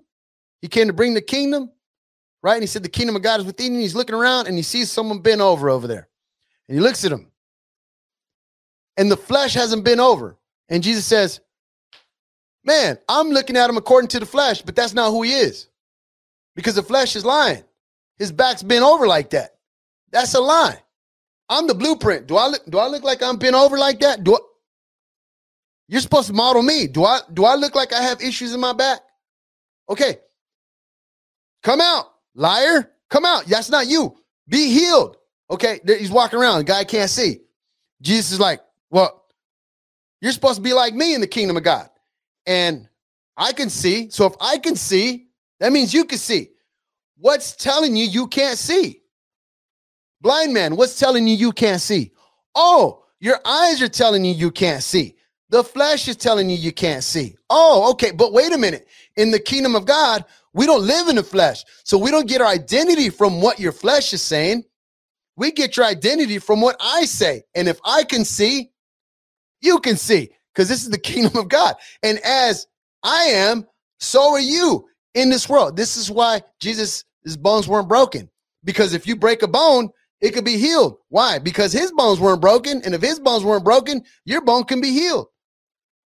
[0.60, 1.70] He came to bring the kingdom,
[2.42, 2.54] right?
[2.54, 3.80] And he said, The kingdom of God is within you.
[3.80, 6.08] He's looking around and he sees someone bent over over there.
[6.68, 7.30] And he looks at him.
[8.96, 10.36] And the flesh hasn't been over.
[10.68, 11.40] And Jesus says,
[12.64, 15.68] Man, I'm looking at him according to the flesh, but that's not who he is.
[16.54, 17.64] Because the flesh is lying.
[18.18, 19.54] His back's bent over like that.
[20.10, 20.82] That's a lie.
[21.48, 22.26] I'm the blueprint.
[22.26, 24.24] Do I look do I look like I'm bent over like that?
[24.24, 24.38] Do I,
[25.88, 26.86] You're supposed to model me.
[26.86, 29.00] Do I do I look like I have issues in my back?
[29.88, 30.18] Okay.
[31.62, 32.90] Come out, liar.
[33.10, 33.46] Come out.
[33.46, 34.16] That's not you.
[34.48, 35.16] Be healed.
[35.50, 35.80] Okay.
[35.86, 36.58] He's walking around.
[36.58, 37.40] The guy can't see.
[38.00, 39.24] Jesus is like, well,
[40.20, 41.88] you're supposed to be like me in the kingdom of God.
[42.46, 42.88] And
[43.36, 44.10] I can see.
[44.10, 45.28] So if I can see,
[45.60, 46.50] that means you can see.
[47.16, 49.02] What's telling you you can't see?
[50.20, 52.12] Blind man, what's telling you you can't see?
[52.54, 55.16] Oh, your eyes are telling you you can't see.
[55.50, 57.36] The flesh is telling you you can't see.
[57.48, 58.10] Oh, okay.
[58.10, 58.86] But wait a minute.
[59.16, 60.24] In the kingdom of God,
[60.58, 61.64] we don't live in the flesh.
[61.84, 64.64] So we don't get our identity from what your flesh is saying.
[65.36, 67.44] We get your identity from what I say.
[67.54, 68.72] And if I can see,
[69.60, 71.76] you can see because this is the kingdom of God.
[72.02, 72.66] And as
[73.04, 73.68] I am,
[74.00, 75.76] so are you in this world.
[75.76, 77.04] This is why Jesus'
[77.38, 78.28] bones weren't broken.
[78.64, 79.90] Because if you break a bone,
[80.20, 80.96] it could be healed.
[81.08, 81.38] Why?
[81.38, 82.82] Because his bones weren't broken.
[82.84, 85.28] And if his bones weren't broken, your bone can be healed.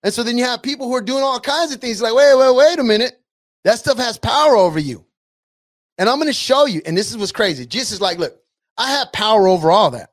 [0.03, 2.37] And so then you have people who are doing all kinds of things like, wait,
[2.37, 3.20] wait, wait a minute.
[3.63, 5.05] That stuff has power over you.
[5.97, 6.81] And I'm going to show you.
[6.85, 7.65] And this is what's crazy.
[7.65, 8.39] Jesus is like, look,
[8.77, 10.09] I have power over all that.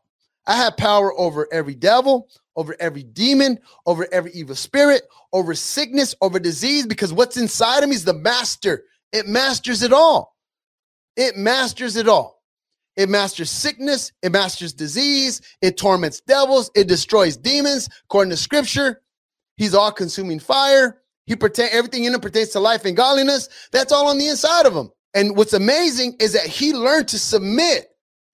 [0.47, 6.15] I have power over every devil, over every demon, over every evil spirit, over sickness,
[6.21, 8.85] over disease, because what's inside of me is the master.
[9.13, 10.37] It masters it all.
[11.17, 12.43] It masters it all.
[12.97, 19.03] It masters sickness, it masters disease, it torments devils, it destroys demons, according to scripture.
[19.57, 21.01] He's all consuming fire.
[21.29, 23.51] He pertain everything in him pertains to life and godliness.
[23.71, 24.91] That's all on the inside of him.
[25.13, 27.91] And what's amazing is that he learned to submit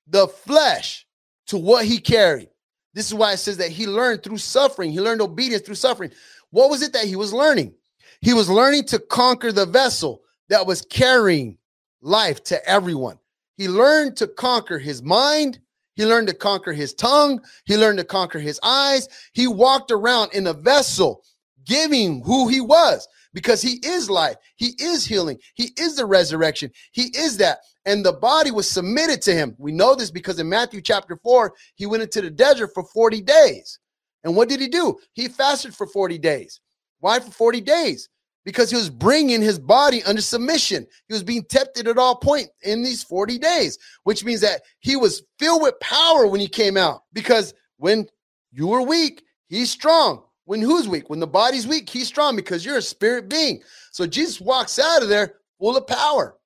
[0.07, 1.05] the flesh
[1.49, 2.51] to what he carried.
[2.95, 4.93] This is why it says that he learned through suffering.
[4.93, 6.13] He learned obedience through suffering.
[6.51, 7.75] What was it that he was learning?
[8.21, 11.59] He was learning to conquer the vessel that was carrying
[12.01, 13.19] life to everyone.
[13.57, 15.59] He learned to conquer his mind.
[15.97, 17.41] He learned to conquer his tongue.
[17.65, 19.09] He learned to conquer his eyes.
[19.33, 21.25] He walked around in a vessel
[21.65, 24.37] giving who he was because he is life.
[24.57, 25.39] He is healing.
[25.55, 26.71] He is the resurrection.
[26.93, 27.59] He is that.
[27.85, 29.55] And the body was submitted to him.
[29.59, 33.21] We know this because in Matthew chapter 4, he went into the desert for 40
[33.21, 33.79] days.
[34.23, 34.99] And what did he do?
[35.13, 36.61] He fasted for 40 days.
[37.01, 38.09] Why for 40 days?
[38.47, 40.87] Because he was bringing his body under submission.
[41.09, 44.97] He was being tempted at all point in these 40 days, which means that he
[44.97, 47.03] was filled with power when he came out.
[47.13, 48.07] Because when
[48.53, 50.25] you were weak, he's strong.
[50.45, 51.09] When who's weak?
[51.09, 53.63] When the body's weak, he's strong because you're a spirit being.
[53.93, 56.37] So Jesus walks out of there full of power.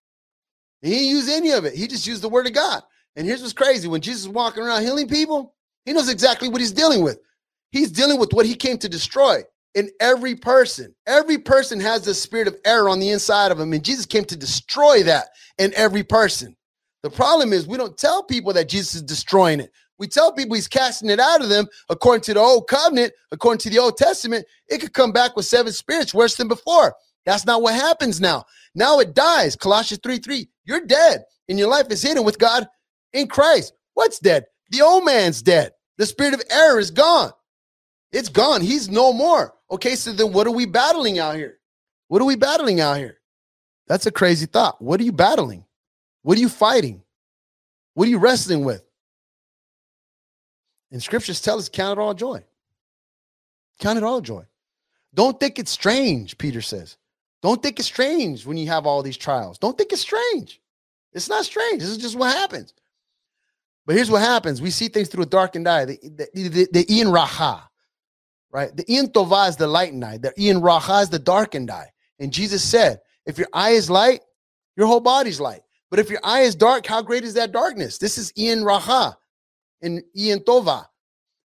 [0.82, 1.74] He didn't use any of it.
[1.74, 2.82] He just used the word of God.
[3.16, 6.60] And here's what's crazy when Jesus is walking around healing people, he knows exactly what
[6.60, 7.18] he's dealing with.
[7.72, 9.42] He's dealing with what he came to destroy
[9.74, 10.94] in every person.
[11.06, 13.72] Every person has the spirit of error on the inside of him.
[13.72, 15.26] And Jesus came to destroy that
[15.58, 16.56] in every person.
[17.02, 19.72] The problem is we don't tell people that Jesus is destroying it.
[19.98, 23.58] We tell people he's casting it out of them according to the old covenant, according
[23.60, 24.46] to the Old Testament.
[24.68, 26.94] It could come back with seven spirits worse than before.
[27.26, 28.44] That's not what happens now.
[28.74, 29.56] Now it dies.
[29.56, 30.48] Colossians 3 3.
[30.64, 32.66] You're dead, and your life is hidden with God
[33.12, 33.72] in Christ.
[33.94, 34.44] What's dead?
[34.70, 35.72] The old man's dead.
[35.96, 37.32] The spirit of error is gone.
[38.12, 38.60] It's gone.
[38.60, 39.54] He's no more.
[39.70, 41.58] Okay, so then what are we battling out here?
[42.06, 43.18] What are we battling out here?
[43.88, 44.80] That's a crazy thought.
[44.80, 45.64] What are you battling?
[46.22, 47.02] What are you fighting?
[47.94, 48.87] What are you wrestling with?
[50.90, 52.42] And scriptures tell us count it all joy.
[53.78, 54.44] Count it all joy.
[55.14, 56.96] Don't think it's strange, Peter says.
[57.42, 59.58] Don't think it's strange when you have all these trials.
[59.58, 60.60] Don't think it's strange.
[61.12, 61.80] It's not strange.
[61.80, 62.74] This is just what happens.
[63.86, 64.60] But here's what happens.
[64.60, 65.84] We see things through a darkened eye.
[65.86, 65.98] The,
[66.34, 67.62] the, the, the Ian Raha,
[68.50, 68.76] right?
[68.76, 70.18] The Ian Tova is the lightened eye.
[70.18, 71.90] The Ian Raha is the darkened eye.
[72.18, 74.20] And Jesus said, if your eye is light,
[74.76, 75.62] your whole body's light.
[75.90, 77.98] But if your eye is dark, how great is that darkness?
[77.98, 79.16] This is Ian Raha
[79.82, 80.86] in Ian Tova.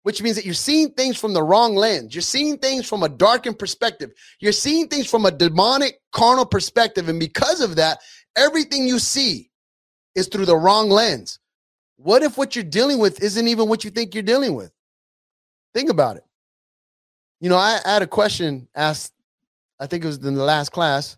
[0.03, 2.13] which means that you're seeing things from the wrong lens.
[2.13, 4.11] You're seeing things from a darkened perspective.
[4.39, 7.07] You're seeing things from a demonic, carnal perspective.
[7.07, 7.99] And because of that,
[8.35, 9.49] everything you see
[10.13, 11.39] is through the wrong lens.
[11.95, 14.71] What if what you're dealing with isn't even what you think you're dealing with?
[15.73, 16.25] Think about it.
[17.39, 19.13] You know, I, I had a question asked,
[19.79, 21.17] I think it was in the last class.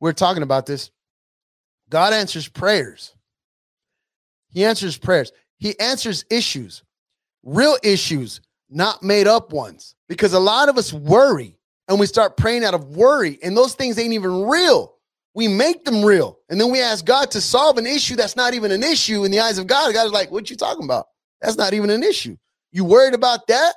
[0.00, 0.90] We we're talking about this.
[1.90, 3.14] God answers prayers.
[4.50, 5.30] He answers prayers.
[5.58, 6.82] He answers issues
[7.48, 9.94] real issues, not made up ones.
[10.08, 11.56] Because a lot of us worry
[11.88, 14.94] and we start praying out of worry, and those things ain't even real.
[15.34, 16.38] We make them real.
[16.50, 19.30] And then we ask God to solve an issue that's not even an issue in
[19.30, 19.94] the eyes of God.
[19.94, 21.06] God is like, What you talking about?
[21.40, 22.36] That's not even an issue.
[22.72, 23.74] You worried about that?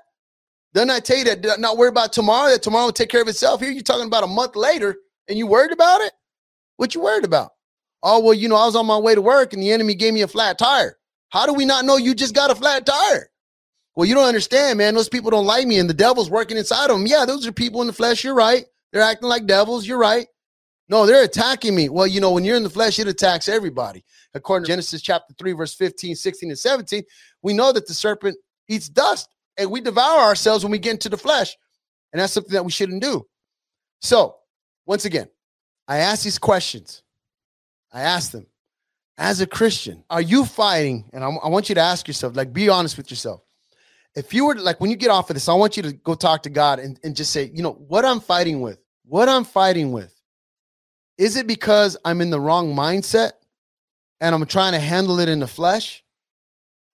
[0.73, 3.27] Then I tell you that not worry about tomorrow, that tomorrow will take care of
[3.27, 3.61] itself.
[3.61, 4.95] Here you're talking about a month later
[5.27, 6.13] and you worried about it?
[6.77, 7.51] What you worried about?
[8.01, 10.13] Oh, well, you know, I was on my way to work and the enemy gave
[10.13, 10.97] me a flat tire.
[11.31, 13.29] How do we not know you just got a flat tire?
[13.95, 14.93] Well, you don't understand, man.
[14.93, 17.07] Those people don't like me, and the devil's working inside of them.
[17.07, 18.23] Yeah, those are people in the flesh.
[18.23, 18.65] You're right.
[18.91, 19.87] They're acting like devils.
[19.87, 20.27] You're right.
[20.89, 21.87] No, they're attacking me.
[21.87, 24.03] Well, you know, when you're in the flesh, it attacks everybody.
[24.33, 27.03] According to Genesis chapter 3, verse 15, 16, and 17,
[27.41, 31.09] we know that the serpent eats dust and we devour ourselves when we get into
[31.09, 31.55] the flesh.
[32.11, 33.25] And that's something that we shouldn't do.
[34.01, 34.35] So,
[34.85, 35.29] once again,
[35.87, 37.03] I ask these questions.
[37.93, 38.47] I ask them
[39.17, 41.09] as a Christian, are you fighting?
[41.13, 43.41] And I, I want you to ask yourself, like, be honest with yourself
[44.15, 46.15] if you were like when you get off of this, I want you to go
[46.15, 49.43] talk to God and, and just say, you know, what I'm fighting with, what I'm
[49.43, 50.13] fighting with.
[51.17, 53.33] Is it because I'm in the wrong mindset
[54.19, 56.03] and I'm trying to handle it in the flesh?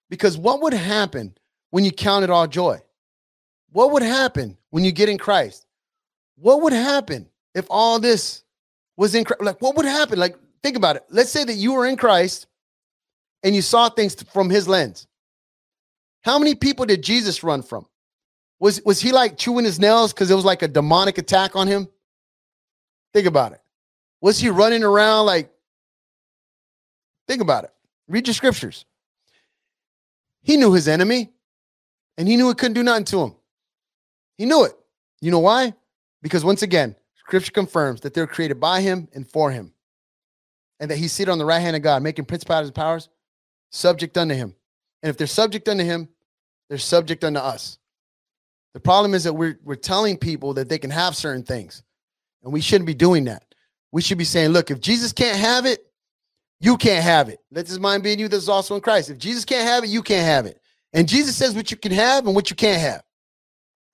[0.10, 1.36] Because what would happen
[1.72, 2.80] when you count it all joy?
[3.72, 5.66] What would happen when you get in Christ?
[6.36, 8.44] What would happen if all this
[8.96, 10.20] was in like what would happen?
[10.20, 11.04] Like think about it.
[11.10, 12.48] Let's say that you were in Christ
[13.44, 15.08] and you saw things from his lens.
[16.22, 17.86] How many people did Jesus run from?
[18.60, 21.68] Was was he like chewing his nails because it was like a demonic attack on
[21.68, 21.88] him?
[23.14, 23.62] Think about it.
[24.20, 25.52] Was he running around like
[27.28, 27.72] think about it.
[28.08, 28.86] Read your scriptures.
[30.42, 31.30] He knew his enemy
[32.18, 33.36] and he knew it couldn't do nothing to him.
[34.38, 34.74] He knew it.
[35.22, 35.74] You know why?
[36.22, 39.74] Because once again, scripture confirms that they're created by him and for him.
[40.80, 43.10] And that he's seated on the right hand of God, making principalities and powers
[43.72, 44.54] subject unto him.
[45.02, 46.10] And if they're subject unto him,
[46.70, 47.80] they're subject unto us.
[48.74, 51.82] The problem is that we're we're telling people that they can have certain things,
[52.44, 53.44] and we shouldn't be doing that.
[53.92, 55.80] We should be saying, look, if Jesus can't have it,
[56.60, 57.40] you can't have it.
[57.52, 59.10] Let this mind be in you that's also in Christ.
[59.10, 60.60] If Jesus can't have it, you can't have it.
[60.94, 63.04] And Jesus says what you can have and what you can't have.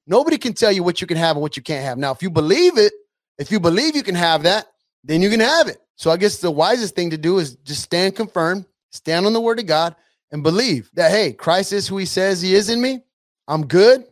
[0.05, 1.97] Nobody can tell you what you can have and what you can't have.
[1.97, 2.91] Now, if you believe it,
[3.37, 4.67] if you believe you can have that,
[5.03, 5.77] then you can have it.
[5.95, 9.41] So I guess the wisest thing to do is just stand confirmed, stand on the
[9.41, 9.95] word of God,
[10.31, 13.03] and believe that, hey, Christ is who he says he is in me.
[13.47, 14.05] I'm good.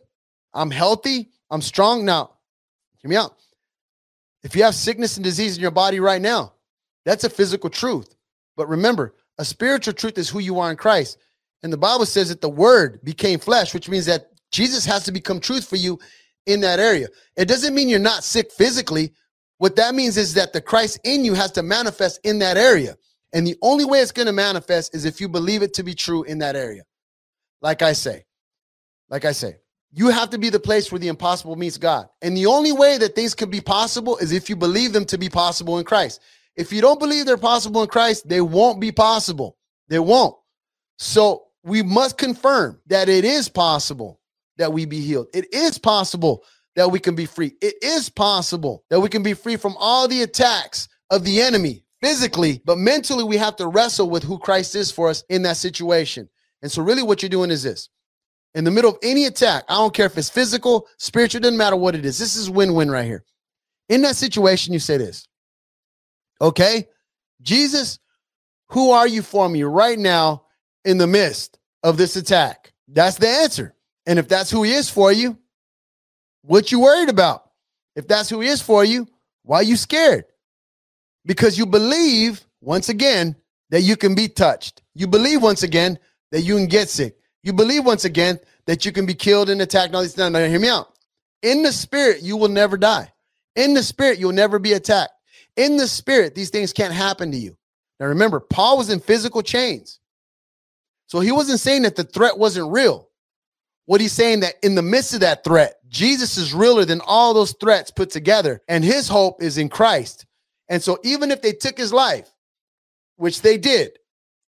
[0.54, 1.30] I'm healthy.
[1.50, 2.04] I'm strong.
[2.04, 2.32] Now,
[2.98, 3.36] hear me out.
[4.44, 6.52] If you have sickness and disease in your body right now,
[7.04, 8.14] that's a physical truth.
[8.56, 11.18] But remember, a spiritual truth is who you are in Christ.
[11.62, 15.12] And the Bible says that the word became flesh, which means that Jesus has to
[15.12, 15.98] become truth for you
[16.46, 17.08] in that area.
[17.36, 19.12] It doesn't mean you're not sick physically.
[19.62, 22.96] What that means is that the Christ in you has to manifest in that area.
[23.32, 25.94] And the only way it's going to manifest is if you believe it to be
[25.94, 26.82] true in that area.
[27.60, 28.24] Like I say,
[29.08, 29.58] like I say,
[29.92, 32.08] you have to be the place where the impossible meets God.
[32.22, 35.16] And the only way that things can be possible is if you believe them to
[35.16, 36.20] be possible in Christ.
[36.56, 39.58] If you don't believe they're possible in Christ, they won't be possible.
[39.86, 40.34] They won't.
[40.98, 44.18] So we must confirm that it is possible
[44.56, 45.28] that we be healed.
[45.32, 46.42] It is possible
[46.76, 47.54] that we can be free.
[47.60, 51.84] It is possible that we can be free from all the attacks of the enemy
[52.00, 55.56] physically, but mentally, we have to wrestle with who Christ is for us in that
[55.56, 56.28] situation.
[56.62, 57.88] And so, really, what you're doing is this
[58.54, 61.76] in the middle of any attack, I don't care if it's physical, spiritual, doesn't matter
[61.76, 62.18] what it is.
[62.18, 63.24] This is win win right here.
[63.88, 65.26] In that situation, you say this
[66.40, 66.88] Okay,
[67.40, 67.98] Jesus,
[68.68, 70.44] who are you for me right now
[70.84, 72.72] in the midst of this attack?
[72.88, 73.74] That's the answer.
[74.06, 75.38] And if that's who he is for you,
[76.42, 77.50] what you worried about?
[77.96, 79.06] If that's who he is for you,
[79.42, 80.24] why are you scared?
[81.24, 83.36] because you believe once again
[83.70, 84.82] that you can be touched.
[84.94, 85.98] You believe once again
[86.30, 87.16] that you can get sick.
[87.42, 89.94] You believe once again that you can be killed and attacked.
[89.94, 90.30] all these things.
[90.30, 90.94] Now, hear me out.
[91.42, 93.12] In the spirit, you will never die.
[93.56, 95.12] In the spirit, you'll never be attacked.
[95.56, 97.56] In the spirit, these things can't happen to you.
[97.98, 99.98] Now, remember, Paul was in physical chains.
[101.06, 103.08] So he wasn't saying that the threat wasn't real.
[103.86, 107.34] What he's saying that in the midst of that threat, Jesus is realer than all
[107.34, 110.26] those threats put together, and his hope is in Christ.
[110.68, 112.32] And so even if they took his life,
[113.16, 113.98] which they did,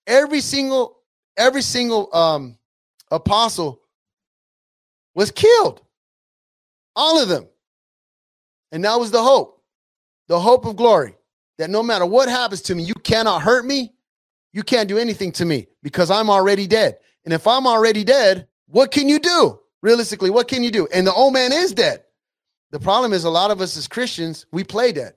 [0.06, 0.98] every single
[1.36, 2.58] every single um
[3.10, 3.80] apostle
[5.14, 5.80] was killed.
[6.94, 7.46] All of them.
[8.70, 9.62] And that was the hope,
[10.28, 11.14] the hope of glory
[11.58, 13.92] that no matter what happens to me, you cannot hurt me.
[14.52, 16.98] You can't do anything to me because I'm already dead.
[17.24, 19.58] And if I'm already dead, what can you do?
[19.82, 20.86] Realistically, what can you do?
[20.94, 22.04] And the old man is dead.
[22.70, 25.14] The problem is a lot of us as Christians, we play dead.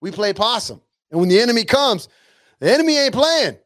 [0.00, 0.80] We play possum.
[1.10, 2.08] And when the enemy comes,
[2.60, 3.56] the enemy ain't playing.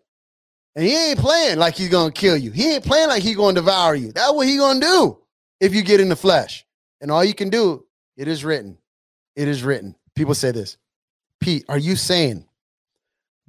[0.74, 2.50] And he ain't playing like he's gonna kill you.
[2.50, 4.12] He ain't playing like he's gonna devour you.
[4.12, 5.18] That's what he gonna do
[5.60, 6.66] if you get in the flesh.
[7.00, 7.84] And all you can do,
[8.16, 8.78] it is written.
[9.34, 9.94] It is written.
[10.14, 10.76] People say this.
[11.40, 12.44] Pete, are you saying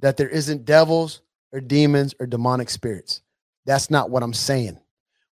[0.00, 1.20] that there isn't devils
[1.52, 3.22] or demons or demonic spirits?
[3.66, 4.80] That's not what I'm saying.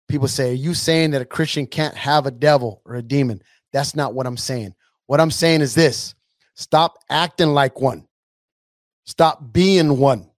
[0.09, 3.43] People say, Are you saying that a Christian can't have a devil or a demon?
[3.73, 4.75] That's not what I'm saying.
[5.07, 6.15] What I'm saying is this
[6.55, 8.07] stop acting like one,
[9.05, 10.31] stop being one.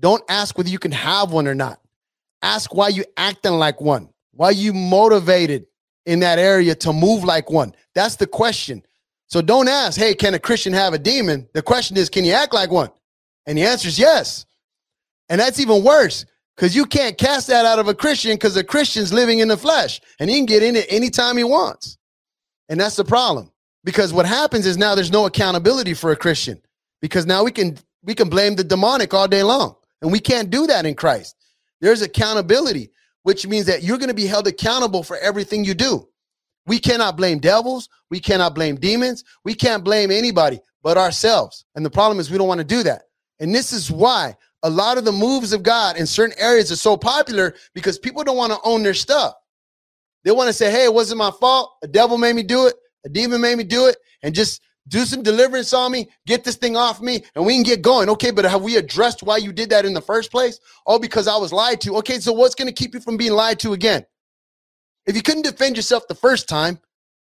[0.00, 1.80] Don't ask whether you can have one or not.
[2.40, 4.10] Ask why you acting like one.
[4.32, 5.66] Why you motivated
[6.06, 7.74] in that area to move like one?
[7.94, 8.84] That's the question.
[9.26, 11.48] So don't ask, hey, can a Christian have a demon?
[11.52, 12.90] The question is, can you act like one?
[13.46, 14.46] And the answer is yes.
[15.28, 16.24] And that's even worse
[16.58, 19.56] because you can't cast that out of a Christian because a Christian's living in the
[19.56, 21.98] flesh and he can get in it anytime he wants.
[22.68, 23.52] And that's the problem.
[23.84, 26.60] Because what happens is now there's no accountability for a Christian
[27.00, 29.76] because now we can we can blame the demonic all day long.
[30.02, 31.36] And we can't do that in Christ.
[31.80, 32.90] There's accountability,
[33.22, 36.08] which means that you're going to be held accountable for everything you do.
[36.66, 37.88] We cannot blame devils.
[38.10, 39.22] We cannot blame demons.
[39.44, 41.64] We can't blame anybody but ourselves.
[41.76, 43.02] And the problem is we don't want to do that.
[43.38, 46.76] And this is why a lot of the moves of God in certain areas are
[46.76, 49.34] so popular because people don't want to own their stuff.
[50.24, 51.76] They want to say, hey, it wasn't my fault.
[51.82, 52.74] A devil made me do it.
[53.04, 53.96] A demon made me do it.
[54.22, 57.62] And just do some deliverance on me, get this thing off me, and we can
[57.62, 58.08] get going.
[58.08, 60.58] Okay, but have we addressed why you did that in the first place?
[60.86, 61.96] Oh, because I was lied to.
[61.98, 64.06] Okay, so what's going to keep you from being lied to again?
[65.06, 66.80] If you couldn't defend yourself the first time,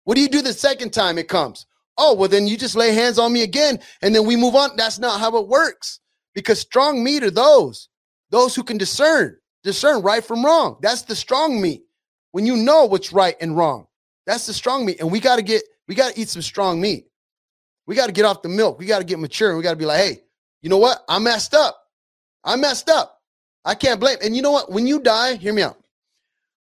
[0.06, 1.66] what do you do the second time it comes?
[1.98, 4.78] Oh, well, then you just lay hands on me again and then we move on.
[4.78, 6.00] That's not how it works
[6.34, 7.90] because strong meat are those,
[8.30, 10.78] those who can discern, discern right from wrong.
[10.82, 11.84] That's the strong meat.
[12.32, 13.88] When you know what's right and wrong,
[14.26, 15.00] that's the strong meat.
[15.00, 17.08] And we got to get, we got to eat some strong meat.
[17.88, 18.78] We got to get off the milk.
[18.78, 19.58] We got to get mature.
[19.58, 20.22] We got to be like, hey,
[20.62, 21.04] you know what?
[21.10, 21.82] I messed up.
[22.44, 23.20] I messed up.
[23.66, 24.18] I can't blame.
[24.24, 24.72] And you know what?
[24.72, 25.78] When you die, hear me out.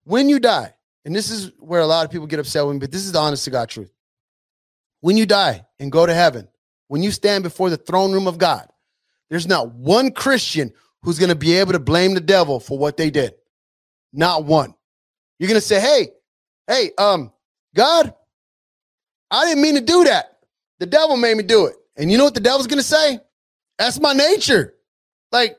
[0.04, 0.74] When you die,
[1.06, 3.12] and this is where a lot of people get upset with me, but this is
[3.12, 3.92] the honest to God truth.
[5.02, 6.48] When you die and go to heaven,
[6.88, 8.68] when you stand before the throne room of God,
[9.30, 10.72] there's not one Christian
[11.02, 13.34] who's going to be able to blame the devil for what they did.
[14.14, 14.74] Not one.
[15.40, 16.10] You're going to say, "Hey,
[16.68, 17.32] hey, um,
[17.76, 18.14] God,
[19.30, 20.40] I didn't mean to do that.
[20.80, 23.20] The devil made me do it." And you know what the devil's going to say?
[23.78, 24.76] That's my nature.
[25.32, 25.58] Like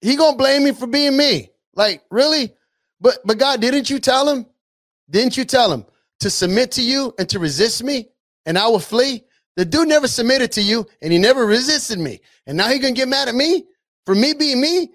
[0.00, 1.50] he going to blame me for being me.
[1.74, 2.54] Like, really?
[3.00, 4.46] But but God, didn't you tell him?
[5.08, 5.84] Didn't you tell him
[6.20, 8.08] to submit to you and to resist me
[8.44, 9.24] and I will flee?
[9.56, 12.20] The dude never submitted to you and he never resisted me.
[12.46, 13.66] And now he gonna get mad at me
[14.04, 14.90] for me being me?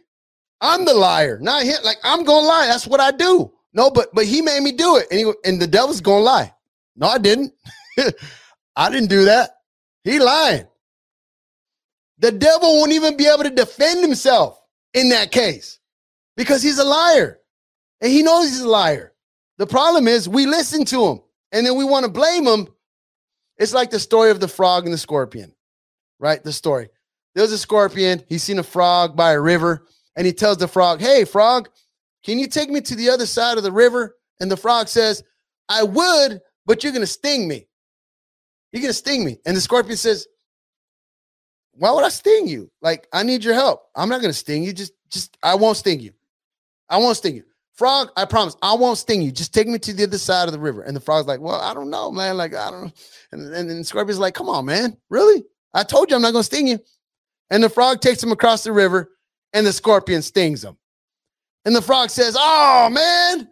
[0.62, 1.78] I'm the liar, not him.
[1.84, 2.68] Like I'm gonna lie.
[2.68, 3.52] That's what I do.
[3.74, 5.08] No, but but he made me do it.
[5.10, 6.54] And, he, and the devil's gonna lie.
[6.96, 7.54] No, I didn't.
[8.76, 9.58] I didn't do that.
[10.04, 10.68] He lying.
[12.20, 14.62] The devil won't even be able to defend himself
[14.94, 15.80] in that case
[16.38, 17.40] because he's a liar.
[18.00, 19.14] And he knows he's a liar.
[19.58, 22.68] The problem is we listen to him and then we want to blame him.
[23.62, 25.54] It's like the story of the frog and the scorpion,
[26.18, 26.44] right?
[26.44, 26.90] The story.
[27.36, 28.24] There's a scorpion.
[28.28, 29.86] He's seen a frog by a river
[30.16, 31.70] and he tells the frog, Hey, frog,
[32.26, 34.16] can you take me to the other side of the river?
[34.40, 35.24] And the frog says,
[35.70, 37.68] I would, but you're going to sting me.
[38.72, 39.38] You're going to sting me.
[39.46, 40.26] And the scorpion says,
[41.74, 42.72] Why would I sting you?
[42.82, 43.84] Like, I need your help.
[43.96, 44.74] I'm not going to sting you.
[44.74, 46.14] Just, just, I won't sting you.
[46.90, 47.44] I won't sting you.
[47.76, 49.32] Frog, I promise, I won't sting you.
[49.32, 50.82] Just take me to the other side of the river.
[50.82, 52.38] And the frog's like, Well, I don't know, man.
[52.38, 52.92] Like, I don't know.
[53.32, 54.98] And, and, and Scorpion's like, Come on, man.
[55.10, 55.44] Really?
[55.74, 56.80] I told you I'm not going to sting you.
[57.50, 59.12] And the frog takes him across the river,
[59.54, 60.78] and the scorpion stings him.
[61.66, 63.50] And the frog says, Oh, man,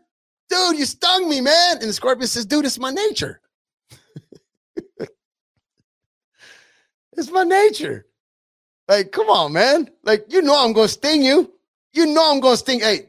[0.50, 1.78] dude, you stung me, man.
[1.80, 3.42] And the scorpion says, Dude, it's my nature.
[7.14, 8.06] it's my nature.
[8.88, 9.90] Like, come on, man.
[10.04, 11.54] Like, you know I'm going to sting you.
[11.94, 12.80] You know I'm going to sting.
[12.80, 13.09] Hey,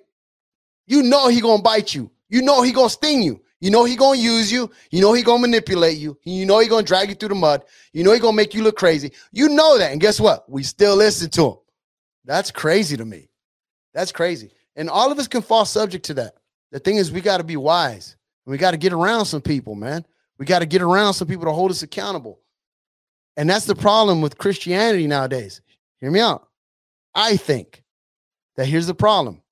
[0.90, 2.10] you know he gonna bite you.
[2.28, 3.40] You know he gonna sting you.
[3.60, 4.68] You know he gonna use you.
[4.90, 6.18] You know he gonna manipulate you.
[6.24, 7.62] You know he gonna drag you through the mud.
[7.92, 9.12] You know he gonna make you look crazy.
[9.30, 10.50] You know that, and guess what?
[10.50, 11.54] We still listen to him.
[12.24, 13.28] That's crazy to me.
[13.94, 14.50] That's crazy.
[14.74, 16.34] And all of us can fall subject to that.
[16.72, 18.16] The thing is, we got to be wise.
[18.44, 20.04] We got to get around some people, man.
[20.38, 22.40] We got to get around some people to hold us accountable.
[23.36, 25.60] And that's the problem with Christianity nowadays.
[26.00, 26.48] Hear me out.
[27.14, 27.84] I think
[28.56, 29.42] that here's the problem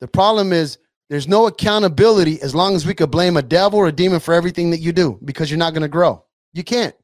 [0.00, 0.78] the problem is
[1.08, 4.34] There's no accountability as long as we could blame a devil or a demon for
[4.34, 6.24] everything that you do because you're not going to grow.
[6.52, 6.94] You can't.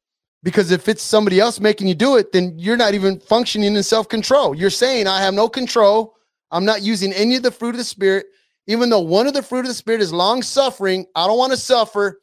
[0.42, 3.82] Because if it's somebody else making you do it, then you're not even functioning in
[3.82, 4.54] self control.
[4.54, 6.14] You're saying, I have no control.
[6.50, 8.26] I'm not using any of the fruit of the Spirit.
[8.66, 11.52] Even though one of the fruit of the Spirit is long suffering, I don't want
[11.52, 12.20] to suffer.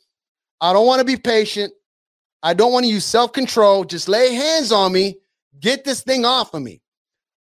[0.62, 1.74] I don't want to be patient.
[2.44, 3.86] I don't want to use self control.
[3.86, 5.18] Just lay hands on me.
[5.60, 6.82] Get this thing off of me.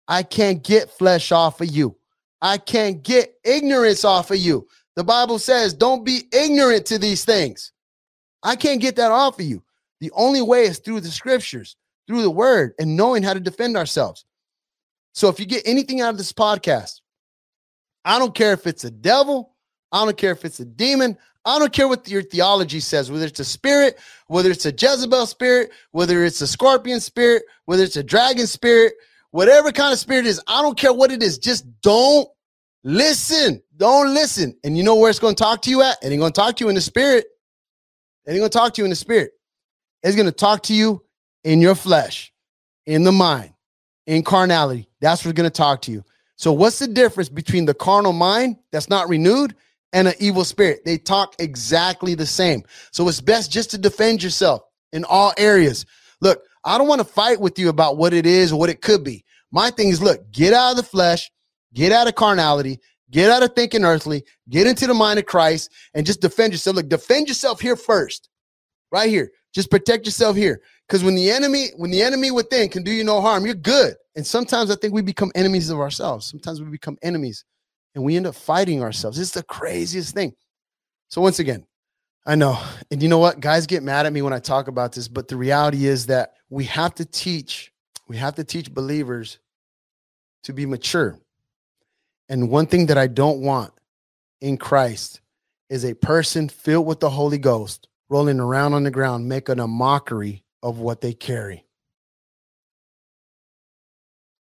[0.07, 1.98] I can't get flesh off of you.
[2.41, 4.67] I can't get ignorance off of you.
[4.97, 7.73] The Bible says, don't be ignorant to these things.
[8.43, 9.63] I can't get that off of you.
[10.01, 11.77] The only way is through the scriptures,
[12.07, 14.25] through the word, and knowing how to defend ourselves.
[15.13, 17.01] So if you get anything out of this podcast,
[18.05, 19.55] I don't care if it's a devil,
[19.91, 23.27] I don't care if it's a demon, I don't care what your theology says, whether
[23.27, 27.97] it's a spirit, whether it's a Jezebel spirit, whether it's a scorpion spirit, whether it's
[27.97, 28.95] a dragon spirit,
[29.31, 31.39] whatever kind of spirit is, I don't care what it is.
[31.39, 32.29] Just don't
[32.85, 33.63] listen.
[33.77, 34.57] Don't listen.
[34.65, 35.97] And you know where it's going to talk to you at?
[36.03, 37.27] It ain't going to talk to you in the spirit.
[38.27, 39.33] It ain't going to talk to you in the spirit.
[40.03, 41.03] It's going to talk to you
[41.45, 42.33] in your flesh,
[42.87, 43.53] in the mind,
[44.07, 44.89] in carnality.
[45.01, 46.05] That's what's going to talk to you.
[46.37, 49.57] So, what's the difference between the carnal mind that's not renewed
[49.93, 50.85] and an evil spirit?
[50.85, 52.63] They talk exactly the same.
[52.93, 54.63] So, it's best just to defend yourself
[54.93, 55.85] in all areas.
[56.21, 58.83] Look, I don't want to fight with you about what it is or what it
[58.83, 59.25] could be.
[59.51, 61.31] My thing is look, get out of the flesh,
[61.75, 62.79] get out of carnality,
[63.11, 66.77] get out of thinking earthly, get into the mind of Christ, and just defend yourself.
[66.77, 68.29] Look, defend yourself here first,
[68.93, 69.31] right here.
[69.55, 70.61] Just protect yourself here.
[70.87, 73.95] Because when the enemy, when the enemy within can do you no harm, you're good.
[74.15, 76.29] And sometimes I think we become enemies of ourselves.
[76.29, 77.45] Sometimes we become enemies
[77.95, 79.19] and we end up fighting ourselves.
[79.19, 80.33] It's the craziest thing.
[81.09, 81.65] So once again,
[82.29, 82.61] I know.
[82.91, 83.41] And you know what?
[83.41, 86.35] Guys get mad at me when I talk about this, but the reality is that
[86.51, 87.73] we have to teach,
[88.07, 89.39] we have to teach believers
[90.43, 91.19] to be mature.
[92.29, 93.73] And one thing that I don't want
[94.43, 95.23] in Christ
[95.71, 99.67] is a person filled with the Holy Ghost rolling around on the ground, making a
[99.67, 101.65] mockery of what they carry.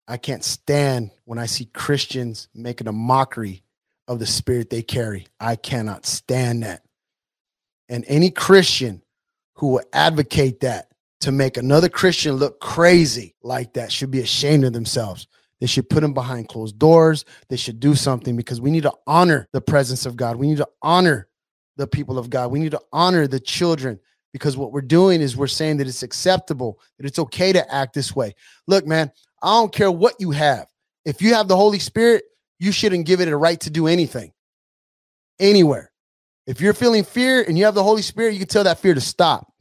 [0.08, 3.64] I can't stand when I see Christians making a mockery
[4.08, 5.28] of the spirit they carry.
[5.40, 6.85] I cannot stand that.
[7.90, 9.02] And any Christian
[9.56, 14.64] who will advocate that to make another Christian look crazy like that should be ashamed
[14.64, 15.28] of themselves.
[15.62, 17.26] They should put them behind closed doors.
[17.50, 20.36] They should do something because we need to honor the presence of God.
[20.36, 21.28] We need to honor
[21.78, 22.52] the people of God.
[22.52, 24.00] We need to honor the children
[24.34, 27.94] because what we're doing is we're saying that it's acceptable, that it's okay to act
[27.94, 28.36] this way.
[28.68, 29.12] Look, man,
[29.42, 30.68] I don't care what you have.
[31.06, 32.26] If you have the Holy Spirit,
[32.60, 34.34] you shouldn't give it a right to do anything
[35.40, 35.92] anywhere.
[36.48, 38.93] If you're feeling fear and you have the Holy Spirit, you can tell that fear
[38.93, 39.52] to stop.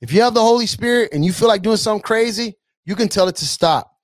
[0.00, 3.08] If you have the Holy Spirit and you feel like doing something crazy, you can
[3.08, 3.96] tell it to stop.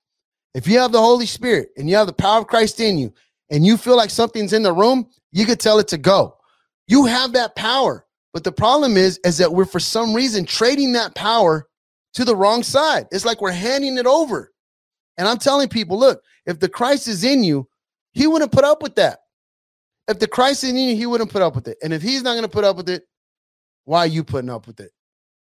[0.53, 3.13] If you have the Holy Spirit and you have the power of Christ in you
[3.49, 6.35] and you feel like something's in the room, you can tell it to go.
[6.87, 8.05] You have that power.
[8.33, 11.67] But the problem is, is that we're for some reason trading that power
[12.13, 13.07] to the wrong side.
[13.11, 14.51] It's like we're handing it over.
[15.17, 17.67] And I'm telling people, look, if the Christ is in you,
[18.11, 19.19] he wouldn't put up with that.
[20.09, 21.77] If the Christ is in you, he wouldn't put up with it.
[21.83, 23.03] And if he's not going to put up with it,
[23.85, 24.91] why are you putting up with it?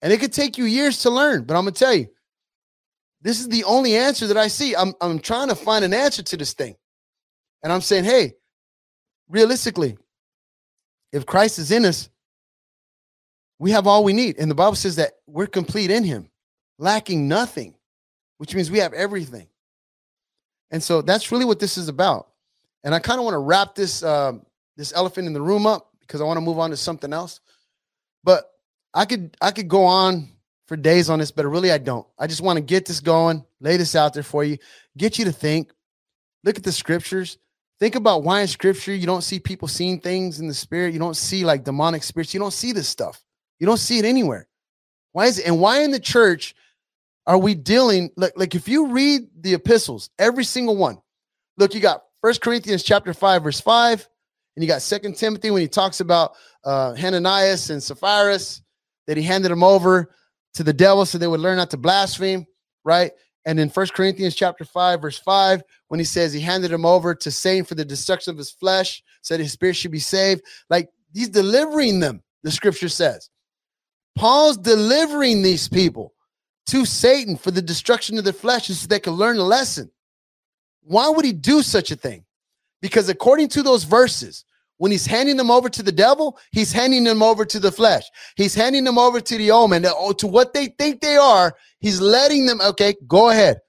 [0.02, 2.08] And it could take you years to learn, but I'm going to tell you,
[3.22, 4.76] this is the only answer that I see.
[4.76, 6.76] I'm, I'm trying to find an answer to this thing.
[7.64, 8.34] And I'm saying, hey,
[9.30, 9.98] realistically,
[11.14, 12.10] if Christ is in us,
[13.58, 14.38] we have all we need.
[14.38, 16.30] And the Bible says that we're complete in him,
[16.78, 17.76] lacking nothing,
[18.38, 19.48] which means we have everything.
[20.72, 22.31] And so that's really what this is about.
[22.84, 24.46] And I kind of want to wrap this um,
[24.78, 27.40] this elephant in the room up because I want to move on to something else.
[28.24, 28.50] But
[28.94, 30.30] I could I could go on
[30.68, 32.08] for days on this, but really I don't.
[32.18, 34.58] I just want to get this going, lay this out there for you,
[34.98, 35.72] get you to think,
[36.44, 37.38] look at the scriptures,
[37.82, 40.94] Think about why in scripture you don't see people seeing things in the spirit.
[40.94, 42.32] You don't see like demonic spirits.
[42.32, 43.20] You don't see this stuff.
[43.58, 44.48] You don't see it anywhere.
[45.14, 45.48] Why is it?
[45.48, 46.54] And why in the church
[47.26, 51.02] are we dealing like, like if you read the epistles, every single one,
[51.58, 54.08] look, you got First Corinthians chapter 5, verse 5,
[54.56, 58.38] and you got Second Timothy when he talks about uh Hananias and Sapphira,
[59.08, 60.14] that he handed them over
[60.54, 62.46] to the devil so they would learn not to blaspheme,
[62.84, 63.12] right?
[63.46, 67.16] And in First Corinthians chapter 5, verse 5, when he says he handed him over
[67.16, 70.42] to Satan for the destruction of his flesh, said his spirit should be saved.
[70.70, 73.30] Like he's delivering them, the scripture says.
[74.16, 76.14] Paul's delivering these people
[76.68, 79.90] to Satan for the destruction of their flesh so they can learn a lesson.
[80.82, 82.26] Why would he do such a thing?
[82.82, 84.46] Because according to those verses,
[84.78, 88.04] when he's handing them over to the devil, he's handing them over to the flesh.
[88.36, 91.54] He's handing them over to the omen, oh, to what they think they are.
[91.80, 93.60] He's letting them, okay, go ahead.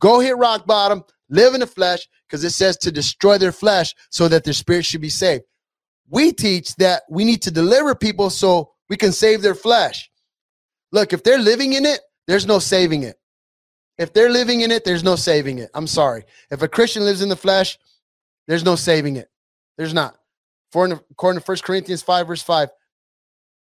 [0.00, 3.94] Go hit rock bottom, live in the flesh, because it says to destroy their flesh
[4.10, 5.44] so that their spirit should be saved.
[6.08, 10.10] We teach that we need to deliver people so we can save their flesh.
[10.90, 13.19] Look, if they're living in it, there's no saving it.
[14.00, 15.70] If they're living in it, there's no saving it.
[15.74, 16.24] I'm sorry.
[16.50, 17.78] If a Christian lives in the flesh,
[18.48, 19.28] there's no saving it.
[19.76, 20.16] There's not.
[20.72, 22.70] According to 1 Corinthians 5, verse 5,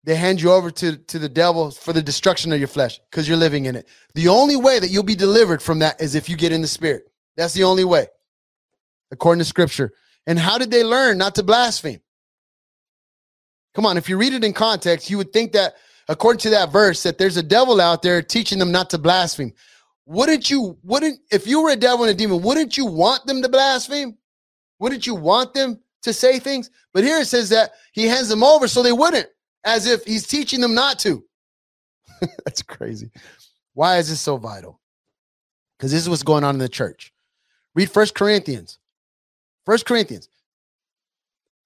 [0.04, 3.28] they hand you over to, to the devil for the destruction of your flesh because
[3.28, 3.88] you're living in it.
[4.16, 6.68] The only way that you'll be delivered from that is if you get in the
[6.68, 7.04] spirit.
[7.38, 8.08] That's the only way,
[9.12, 9.94] according to scripture.
[10.26, 12.02] And how did they learn not to blaspheme?
[13.76, 15.76] Come on, if you read it in context, you would think that
[16.08, 19.54] according to that verse, that there's a devil out there teaching them not to blaspheme.
[20.06, 23.42] Wouldn't you, wouldn't, if you were a devil and a demon, wouldn't you want them
[23.42, 24.18] to blaspheme?
[24.80, 26.70] Wouldn't you want them to say things?
[26.94, 29.28] But here it says that he hands them over so they wouldn't
[29.64, 31.24] as if he's teaching them not to.
[32.46, 33.10] That's crazy.
[33.74, 34.80] Why is this so vital?
[35.78, 37.12] Because this is what's going on in the church.
[37.74, 38.80] Read First Corinthians.
[39.66, 40.30] First Corinthians.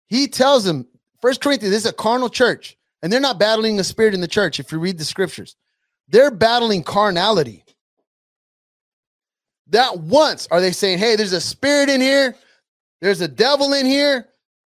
[0.07, 0.87] He tells them,
[1.21, 4.27] First Corinthians, this is a carnal church, and they're not battling the spirit in the
[4.27, 4.59] church.
[4.59, 5.55] If you read the scriptures,
[6.07, 7.63] they're battling carnality.
[9.69, 12.35] That once are they saying, hey, there's a spirit in here,
[13.01, 14.27] there's a devil in here.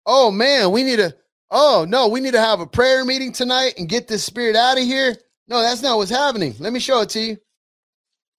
[0.05, 1.15] Oh man, we need to
[1.51, 4.79] oh no, we need to have a prayer meeting tonight and get this spirit out
[4.79, 5.17] of here.
[5.49, 6.55] No, that's not what's happening.
[6.59, 7.37] Let me show it to you.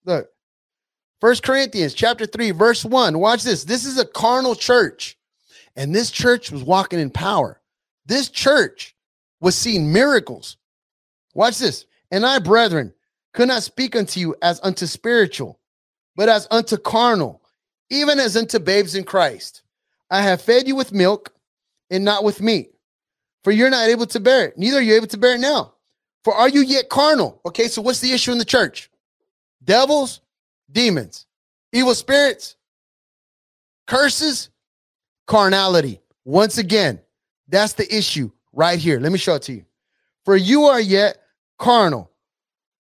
[0.05, 0.29] Look,
[1.21, 3.17] First Corinthians chapter 3, verse 1.
[3.17, 3.63] Watch this.
[3.63, 5.17] This is a carnal church,
[5.75, 7.61] and this church was walking in power.
[8.05, 8.95] This church
[9.39, 10.57] was seeing miracles.
[11.33, 11.85] Watch this.
[12.11, 12.93] And I, brethren,
[13.33, 15.59] could not speak unto you as unto spiritual,
[16.15, 17.41] but as unto carnal,
[17.89, 19.61] even as unto babes in Christ.
[20.09, 21.33] I have fed you with milk
[21.89, 22.73] and not with meat
[23.43, 24.57] for you're not able to bear it.
[24.57, 25.73] Neither are you able to bear it now.
[26.23, 27.41] For are you yet carnal?
[27.45, 28.89] Okay, so what's the issue in the church?
[29.63, 30.21] Devils,
[30.71, 31.25] demons,
[31.73, 32.55] evil spirits,
[33.85, 34.49] curses,
[35.27, 36.01] carnality.
[36.23, 37.01] Once again,
[37.49, 38.99] that's the issue right here.
[38.99, 39.65] Let me show it to you.
[40.23, 41.17] For you are yet
[41.59, 42.09] carnal.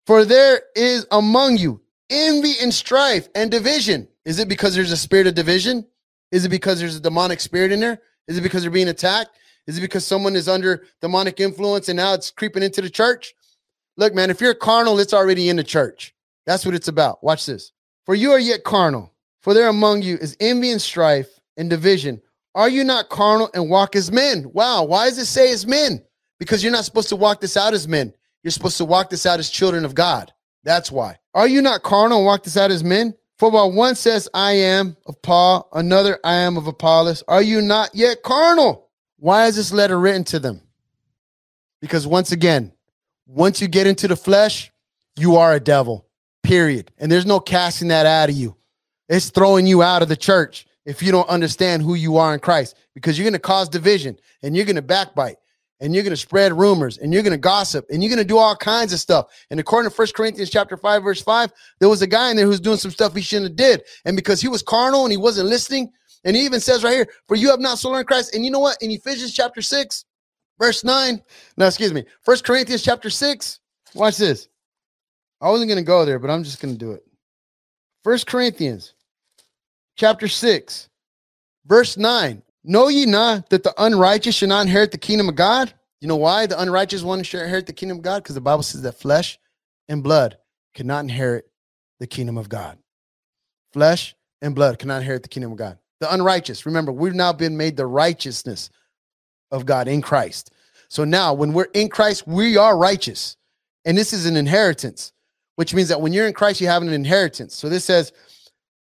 [0.07, 4.07] For there is among you envy and strife and division.
[4.25, 5.85] Is it because there's a spirit of division?
[6.31, 7.99] Is it because there's a demonic spirit in there?
[8.27, 9.37] Is it because they're being attacked?
[9.67, 13.33] Is it because someone is under demonic influence and now it's creeping into the church?
[13.97, 16.13] Look, man, if you're carnal, it's already in the church.
[16.45, 17.23] That's what it's about.
[17.23, 17.71] Watch this.
[18.05, 22.21] For you are yet carnal, for there among you is envy and strife and division.
[22.53, 24.49] Are you not carnal and walk as men?
[24.53, 24.83] Wow.
[24.83, 26.03] Why does it say as men?
[26.39, 28.13] Because you're not supposed to walk this out as men.
[28.43, 30.31] You're supposed to walk this out as children of God.
[30.65, 31.19] That's why.
[31.33, 33.13] Are you not carnal and walk this out as men?
[33.37, 37.61] For while one says, I am of Paul, another, I am of Apollos, are you
[37.61, 38.89] not yet carnal?
[39.17, 40.61] Why is this letter written to them?
[41.81, 42.73] Because once again,
[43.27, 44.71] once you get into the flesh,
[45.17, 46.07] you are a devil,
[46.43, 46.91] period.
[46.97, 48.55] And there's no casting that out of you.
[49.07, 52.39] It's throwing you out of the church if you don't understand who you are in
[52.39, 55.37] Christ because you're going to cause division and you're going to backbite
[55.85, 58.25] and you're going to spread rumors and you're going to gossip and you're going to
[58.25, 59.27] do all kinds of stuff.
[59.51, 62.47] And according to First Corinthians chapter 5 verse 5, there was a guy in there
[62.47, 63.83] who's doing some stuff he shouldn't have did.
[64.03, 65.91] And because he was carnal and he wasn't listening,
[66.23, 68.33] and he even says right here, for you have not so learned Christ.
[68.33, 68.81] And you know what?
[68.81, 70.05] In Ephesians chapter 6,
[70.59, 71.21] verse 9,
[71.55, 73.59] no, excuse me, First Corinthians chapter 6,
[73.93, 74.49] watch this.
[75.39, 77.03] I wasn't going to go there, but I'm just going to do it.
[78.03, 78.95] First Corinthians
[79.95, 80.89] chapter 6,
[81.67, 82.41] verse 9.
[82.67, 85.73] Know ye not that the unrighteous shall not inherit the kingdom of God?
[86.01, 88.23] You know why the unrighteous one shall inherit the kingdom of God?
[88.23, 89.39] Because the Bible says that flesh
[89.87, 90.37] and blood
[90.73, 91.49] cannot inherit
[91.99, 92.77] the kingdom of God.
[93.71, 96.65] Flesh and blood cannot inherit the kingdom of God the unrighteous.
[96.65, 98.69] Remember, we've now been made the righteousness
[99.51, 100.51] of God in Christ.
[100.87, 103.37] So now, when we're in Christ, we are righteous.
[103.85, 105.13] And this is an inheritance,
[105.55, 107.55] which means that when you're in Christ, you have an inheritance.
[107.55, 108.11] So this says,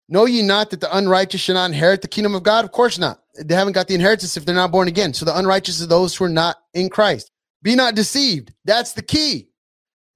[0.09, 2.65] Know ye not that the unrighteous shall not inherit the kingdom of God?
[2.65, 3.21] Of course not.
[3.45, 5.15] They haven't got the inheritance if they're not born again.
[5.15, 7.31] So the unrighteous are those who are not in Christ.
[7.63, 8.53] Be not deceived.
[8.65, 9.49] That's the key.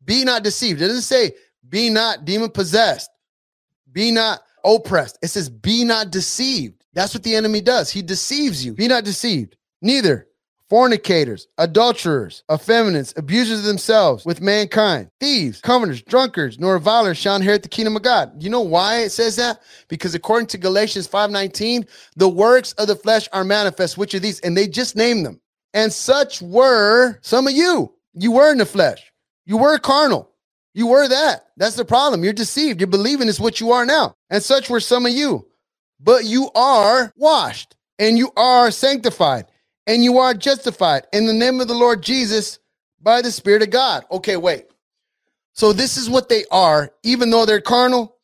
[0.05, 0.81] Be not deceived.
[0.81, 1.33] It doesn't say
[1.69, 3.11] be not demon possessed.
[3.93, 5.19] Be not oppressed.
[5.23, 6.85] It says, be not deceived.
[6.93, 7.91] That's what the enemy does.
[7.91, 8.75] He deceives you.
[8.75, 9.57] Be not deceived.
[9.83, 10.27] Neither
[10.71, 17.65] fornicators, adulterers, effeminates, abusers of themselves with mankind, thieves, covetous, drunkards, nor revilers shall inherit
[17.65, 18.41] the kingdom of God.
[18.41, 19.61] You know why it says that?
[19.89, 24.39] Because according to Galatians 5:19, the works of the flesh are manifest, which are these,
[24.41, 25.41] and they just name them.
[25.75, 27.93] And such were some of you.
[28.15, 29.13] You were in the flesh.
[29.47, 30.31] You were carnal.
[30.75, 31.47] You were that.
[31.57, 32.23] That's the problem.
[32.23, 32.81] You're deceived.
[32.81, 34.15] You're believing it's what you are now.
[34.31, 35.47] And such were some of you.
[35.99, 39.47] But you are washed and you are sanctified
[39.91, 42.61] and you are justified in the name of the Lord Jesus
[43.03, 44.05] by the Spirit of God.
[44.13, 44.67] Okay, wait.
[45.53, 48.17] So this is what they are, even though they're carnal.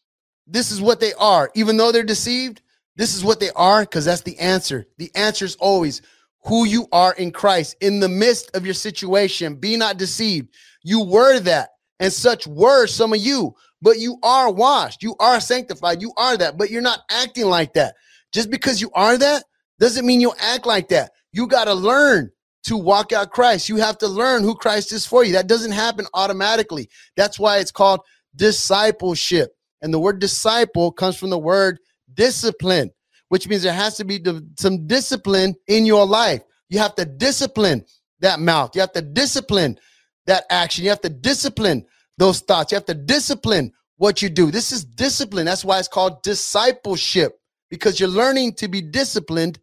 [0.46, 2.62] This is what they are, even though they're deceived.
[2.94, 4.86] This is what they are, because that's the answer.
[4.98, 6.02] The answer is always
[6.44, 9.56] who you are in Christ in the midst of your situation.
[9.56, 10.54] Be not deceived.
[10.84, 15.02] You were that, and such were some of you, but you are washed.
[15.02, 16.00] You are sanctified.
[16.00, 17.96] You are that, but you're not acting like that.
[18.30, 19.42] Just because you are that
[19.80, 21.10] doesn't mean you'll act like that.
[21.32, 22.30] You got to learn
[22.64, 23.68] to walk out Christ.
[23.68, 25.32] You have to learn who Christ is for you.
[25.32, 26.88] That doesn't happen automatically.
[27.16, 28.00] That's why it's called
[28.34, 29.52] discipleship.
[29.82, 31.78] And the word disciple comes from the word
[32.12, 32.90] discipline
[33.28, 34.22] which means there has to be
[34.58, 36.42] some discipline in your life.
[36.68, 37.84] You have to discipline
[38.20, 38.74] that mouth.
[38.74, 39.78] You have to discipline
[40.26, 40.84] that action.
[40.84, 41.86] You have to discipline
[42.18, 42.72] those thoughts.
[42.72, 44.50] You have to discipline what you do.
[44.50, 45.46] This is discipline.
[45.46, 47.38] That's why it's called discipleship
[47.70, 49.58] because you're learning to be disciplined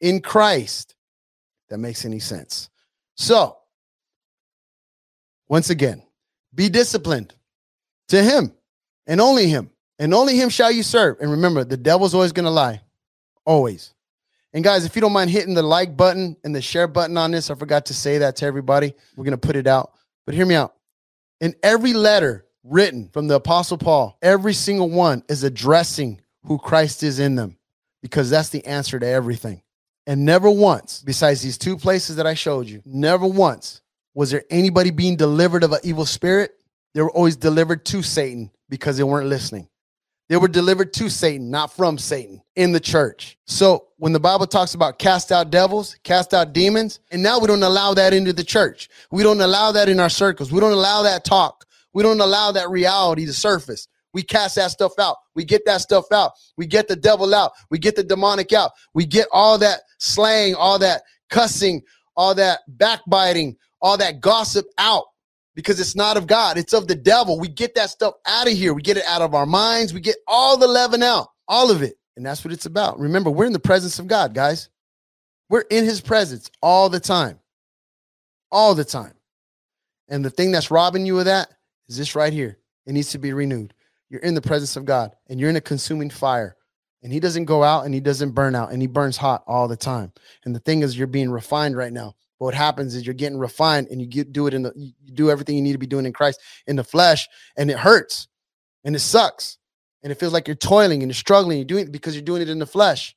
[0.00, 0.94] in Christ.
[1.68, 2.70] That makes any sense.
[3.16, 3.56] So,
[5.48, 6.02] once again,
[6.54, 7.34] be disciplined
[8.08, 8.52] to Him
[9.06, 11.18] and only Him, and only Him shall you serve.
[11.20, 12.80] And remember, the devil's always going to lie.
[13.44, 13.94] Always.
[14.52, 17.30] And guys, if you don't mind hitting the like button and the share button on
[17.30, 18.94] this, I forgot to say that to everybody.
[19.16, 19.92] We're going to put it out.
[20.24, 20.74] But hear me out.
[21.40, 27.02] In every letter written from the Apostle Paul, every single one is addressing who Christ
[27.02, 27.58] is in them
[28.02, 29.62] because that's the answer to everything.
[30.06, 33.80] And never once, besides these two places that I showed you, never once
[34.14, 36.52] was there anybody being delivered of an evil spirit.
[36.94, 39.68] They were always delivered to Satan because they weren't listening.
[40.28, 43.38] They were delivered to Satan, not from Satan in the church.
[43.46, 47.46] So when the Bible talks about cast out devils, cast out demons, and now we
[47.46, 48.88] don't allow that into the church.
[49.12, 50.50] We don't allow that in our circles.
[50.50, 51.64] We don't allow that talk.
[51.92, 53.86] We don't allow that reality to surface.
[54.12, 55.18] We cast that stuff out.
[55.34, 56.32] We get that stuff out.
[56.56, 57.52] We get the devil out.
[57.70, 58.72] We get the demonic out.
[58.94, 61.82] We get all that slang, all that cussing,
[62.16, 65.04] all that backbiting, all that gossip out
[65.56, 67.40] because it's not of God, it's of the devil.
[67.40, 68.74] We get that stuff out of here.
[68.74, 69.94] We get it out of our minds.
[69.94, 71.96] We get all the leaven out, all of it.
[72.16, 72.98] And that's what it's about.
[72.98, 74.68] Remember, we're in the presence of God, guys.
[75.48, 77.38] We're in his presence all the time.
[78.52, 79.14] All the time.
[80.08, 81.48] And the thing that's robbing you of that
[81.88, 82.58] is this right here.
[82.86, 83.74] It needs to be renewed.
[84.08, 86.56] You're in the presence of God and you're in a consuming fire.
[87.02, 89.68] And he doesn't go out and he doesn't burn out and he burns hot all
[89.68, 90.12] the time.
[90.44, 92.14] And the thing is, you're being refined right now.
[92.38, 94.92] But what happens is you're getting refined and you get, do it in the you
[95.14, 98.28] do everything you need to be doing in Christ in the flesh, and it hurts
[98.84, 99.58] and it sucks.
[100.02, 101.58] And it feels like you're toiling and you're struggling.
[101.58, 103.16] You're doing it because you're doing it in the flesh.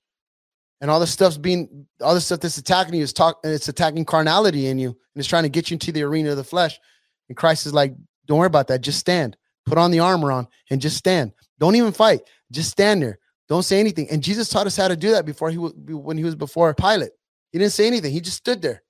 [0.82, 3.68] And all this stuff's being all this stuff that's attacking you is talk and it's
[3.68, 6.44] attacking carnality in you and it's trying to get you into the arena of the
[6.44, 6.80] flesh.
[7.28, 7.94] And Christ is like,
[8.26, 8.82] don't worry about that.
[8.82, 9.36] Just stand.
[9.66, 11.34] Put on the armor on and just stand.
[11.60, 12.22] Don't even fight.
[12.52, 13.20] Just stand there.
[13.50, 14.08] Don't say anything.
[14.10, 17.12] And Jesus taught us how to do that before he when he was before Pilate.
[17.52, 18.14] He didn't say anything.
[18.14, 18.84] He just stood there.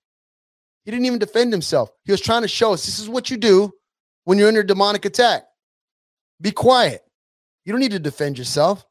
[0.84, 1.92] He didn't even defend himself.
[2.04, 3.72] He was trying to show us this is what you do
[4.26, 5.44] when you're under demonic attack.
[6.42, 7.04] Be quiet.
[7.66, 8.86] You don't need to defend yourself.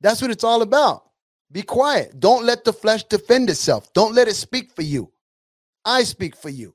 [0.00, 1.04] That's what it's all about.
[1.52, 2.20] Be quiet.
[2.20, 3.92] Don't let the flesh defend itself.
[3.92, 5.12] Don't let it speak for you.
[5.84, 6.74] I speak for you.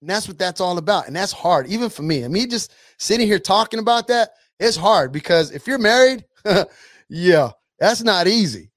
[0.00, 1.06] And that's what that's all about.
[1.06, 2.24] And that's hard, even for me.
[2.24, 4.30] I mean, just sitting here talking about that,
[4.62, 6.24] it's hard because if you're married,
[7.08, 8.70] yeah, that's not easy.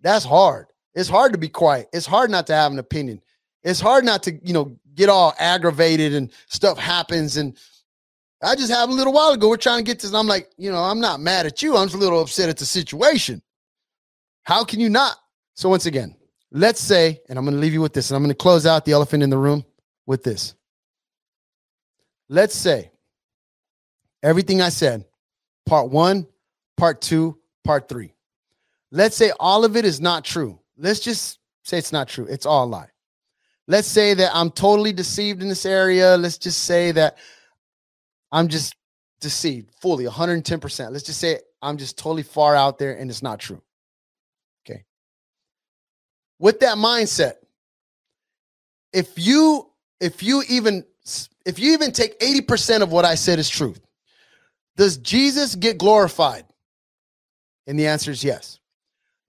[0.00, 0.66] That's hard.
[0.94, 1.88] It's hard to be quiet.
[1.92, 3.20] It's hard not to have an opinion
[3.64, 7.38] it's hard not to, you know, get all aggravated and stuff happens.
[7.38, 7.56] And
[8.42, 10.10] I just have a little while ago, we're trying to get this.
[10.10, 11.76] And I'm like, you know, I'm not mad at you.
[11.76, 13.42] I'm just a little upset at the situation.
[14.44, 15.16] How can you not?
[15.54, 16.14] So once again,
[16.52, 18.66] let's say, and I'm going to leave you with this, and I'm going to close
[18.66, 19.64] out the elephant in the room
[20.04, 20.54] with this.
[22.28, 22.90] Let's say
[24.22, 25.06] everything I said,
[25.66, 26.26] part one,
[26.76, 28.14] part two, part three.
[28.90, 30.60] Let's say all of it is not true.
[30.76, 32.26] Let's just say it's not true.
[32.28, 32.90] It's all a lie
[33.66, 36.16] let's say that I'm totally deceived in this area.
[36.16, 37.18] Let's just say that
[38.32, 38.74] I'm just
[39.20, 40.90] deceived fully 110%.
[40.90, 43.62] Let's just say I'm just totally far out there and it's not true.
[44.64, 44.84] Okay.
[46.38, 47.34] With that mindset,
[48.92, 50.84] if you if you even
[51.46, 53.80] if you even take 80% of what I said is truth,
[54.76, 56.44] does Jesus get glorified?
[57.66, 58.58] And the answer is yes.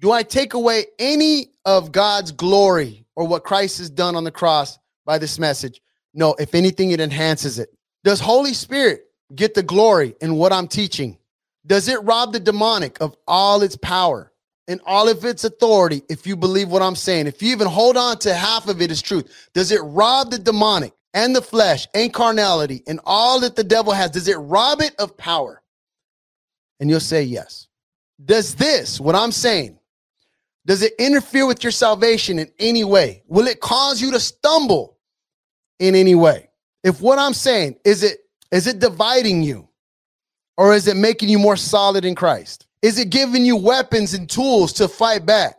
[0.01, 4.31] Do I take away any of God's glory or what Christ has done on the
[4.31, 5.81] cross by this message.
[6.13, 7.69] No, if anything, it enhances it.
[8.03, 11.17] Does Holy Spirit get the glory in what I'm teaching?
[11.65, 14.31] Does it rob the demonic of all its power
[14.67, 17.27] and all of its authority if you believe what I'm saying?
[17.27, 20.39] If you even hold on to half of it as truth, does it rob the
[20.39, 24.11] demonic and the flesh and carnality and all that the devil has?
[24.11, 25.63] Does it rob it of power?
[26.79, 27.67] And you'll say yes.
[28.23, 29.79] Does this, what I'm saying,
[30.65, 33.23] does it interfere with your salvation in any way?
[33.27, 34.97] Will it cause you to stumble
[35.79, 36.49] in any way?
[36.83, 38.19] If what I'm saying is it
[38.51, 39.67] is it dividing you
[40.57, 42.67] or is it making you more solid in Christ?
[42.81, 45.57] Is it giving you weapons and tools to fight back?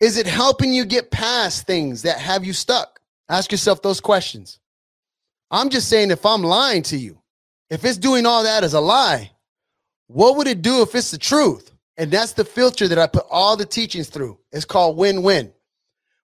[0.00, 3.00] Is it helping you get past things that have you stuck?
[3.28, 4.58] Ask yourself those questions.
[5.54, 7.22] I'm just saying, if I'm lying to you,
[7.70, 9.30] if it's doing all that as a lie,
[10.08, 11.70] what would it do if it's the truth?
[11.96, 14.36] And that's the filter that I put all the teachings through.
[14.50, 15.52] It's called win win,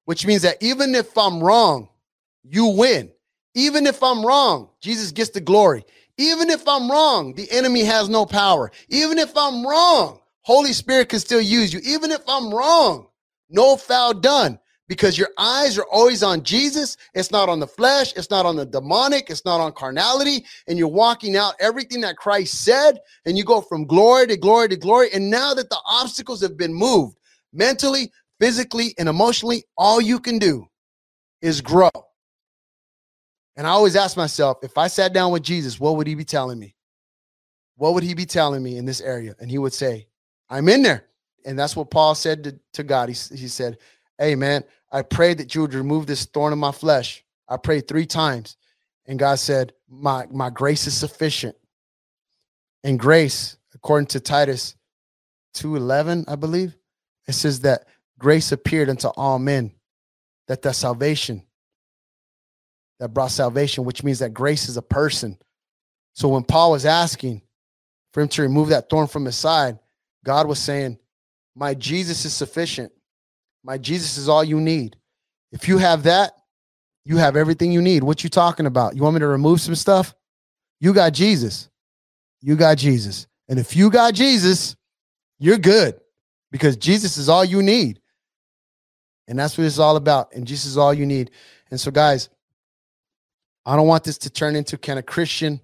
[0.05, 1.91] which means that even if I'm wrong,
[2.43, 3.12] you win.
[3.55, 5.85] Even if I'm wrong, Jesus gets the glory.
[6.18, 8.72] Even if I'm wrong, the enemy has no power.
[8.89, 11.81] Even if I'm wrong, Holy Spirit can still use you.
[11.85, 13.07] Even if I'm wrong,
[13.49, 14.59] no foul done
[14.91, 16.97] because your eyes are always on Jesus.
[17.14, 20.45] It's not on the flesh, it's not on the demonic, it's not on carnality.
[20.66, 24.68] And you're walking out everything that Christ said, and you go from glory to glory
[24.68, 25.11] to glory.
[25.14, 27.16] And now that the obstacles have been moved
[27.53, 28.11] mentally,
[28.41, 30.66] physically, and emotionally, all you can do
[31.41, 31.91] is grow.
[33.57, 36.24] And I always ask myself, if I sat down with Jesus, what would he be
[36.24, 36.74] telling me?
[37.76, 39.36] What would he be telling me in this area?
[39.38, 40.09] And he would say,
[40.49, 41.05] I'm in there.
[41.47, 43.09] And that's what Paul said to, to God.
[43.09, 43.78] He, he said,
[44.18, 47.24] Hey, man, I prayed that you would remove this thorn in my flesh.
[47.49, 48.57] I prayed three times.
[49.07, 51.57] And God said, My, my grace is sufficient.
[52.82, 54.76] And grace, according to Titus
[55.55, 56.76] 2:11, I believe,
[57.26, 57.86] it says that
[58.18, 59.72] grace appeared unto all men,
[60.49, 61.43] that the salvation
[62.99, 65.38] that brought salvation, which means that grace is a person.
[66.12, 67.43] So when Paul was asking
[68.12, 69.78] for him to remove that thorn from his side,
[70.24, 70.99] God was saying,
[71.55, 72.93] My Jesus is sufficient.
[73.63, 74.97] My Jesus is all you need.
[75.53, 76.33] If you have that,
[77.05, 78.03] you have everything you need.
[78.03, 78.95] What you talking about?
[78.95, 80.15] You want me to remove some stuff?
[80.81, 81.69] You got Jesus.
[82.41, 83.27] You got Jesus.
[83.49, 84.77] And if you got Jesus,
[85.39, 86.01] you're good
[86.51, 88.01] because Jesus is all you need.
[89.29, 90.35] And that's what it's all about.
[90.35, 91.31] And Jesus is all you need.
[91.71, 92.29] And so, guys,
[93.65, 95.61] I don't want this to turn into can a Christian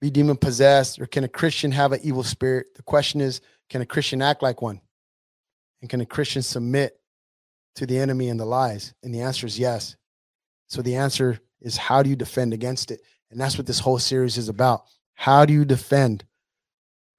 [0.00, 2.74] be demon possessed or can a Christian have an evil spirit?
[2.74, 4.80] The question is, can a Christian act like one?
[5.80, 6.98] And can a Christian submit
[7.76, 8.94] to the enemy and the lies?
[9.02, 9.96] And the answer is yes.
[10.68, 13.00] So the answer is how do you defend against it?
[13.30, 14.84] And that's what this whole series is about.
[15.14, 16.24] How do you defend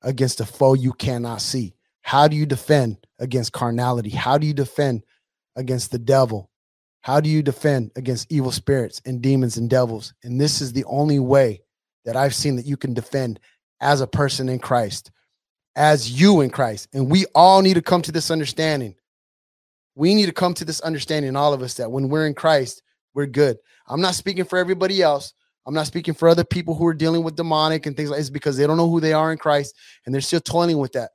[0.01, 1.75] against a foe you cannot see?
[2.01, 4.09] How do you defend against carnality?
[4.09, 5.03] How do you defend
[5.55, 6.49] against the devil?
[7.01, 10.13] How do you defend against evil spirits and demons and devils?
[10.23, 11.61] And this is the only way
[12.05, 13.39] that I've seen that you can defend
[13.81, 15.11] as a person in Christ
[15.79, 16.89] as you in Christ.
[16.93, 18.95] And we all need to come to this understanding.
[19.95, 22.83] We need to come to this understanding, all of us, that when we're in Christ,
[23.13, 23.57] we're good.
[23.87, 25.33] I'm not speaking for everybody else.
[25.65, 28.29] I'm not speaking for other people who are dealing with demonic and things like this
[28.29, 29.73] because they don't know who they are in Christ
[30.05, 31.11] and they're still toiling with that.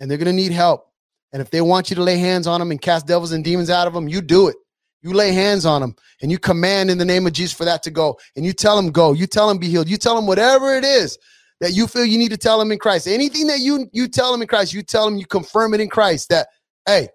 [0.00, 0.88] And they're going to need help.
[1.32, 3.70] And if they want you to lay hands on them and cast devils and demons
[3.70, 4.56] out of them, you do it.
[5.02, 7.84] You lay hands on them and you command in the name of Jesus for that
[7.84, 8.18] to go.
[8.34, 9.12] And you tell them go.
[9.12, 9.88] You tell them be healed.
[9.88, 11.18] You tell them whatever it is
[11.60, 13.08] that you feel you need to tell them in Christ.
[13.08, 15.88] Anything that you you tell them in Christ, you tell them you confirm it in
[15.88, 16.48] Christ that
[16.86, 17.08] hey,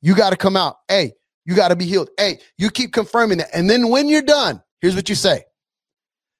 [0.00, 0.76] you got to come out.
[0.88, 1.12] Hey,
[1.44, 2.10] you got to be healed.
[2.18, 3.48] Hey, you keep confirming that.
[3.54, 5.44] And then when you're done, here's what you say.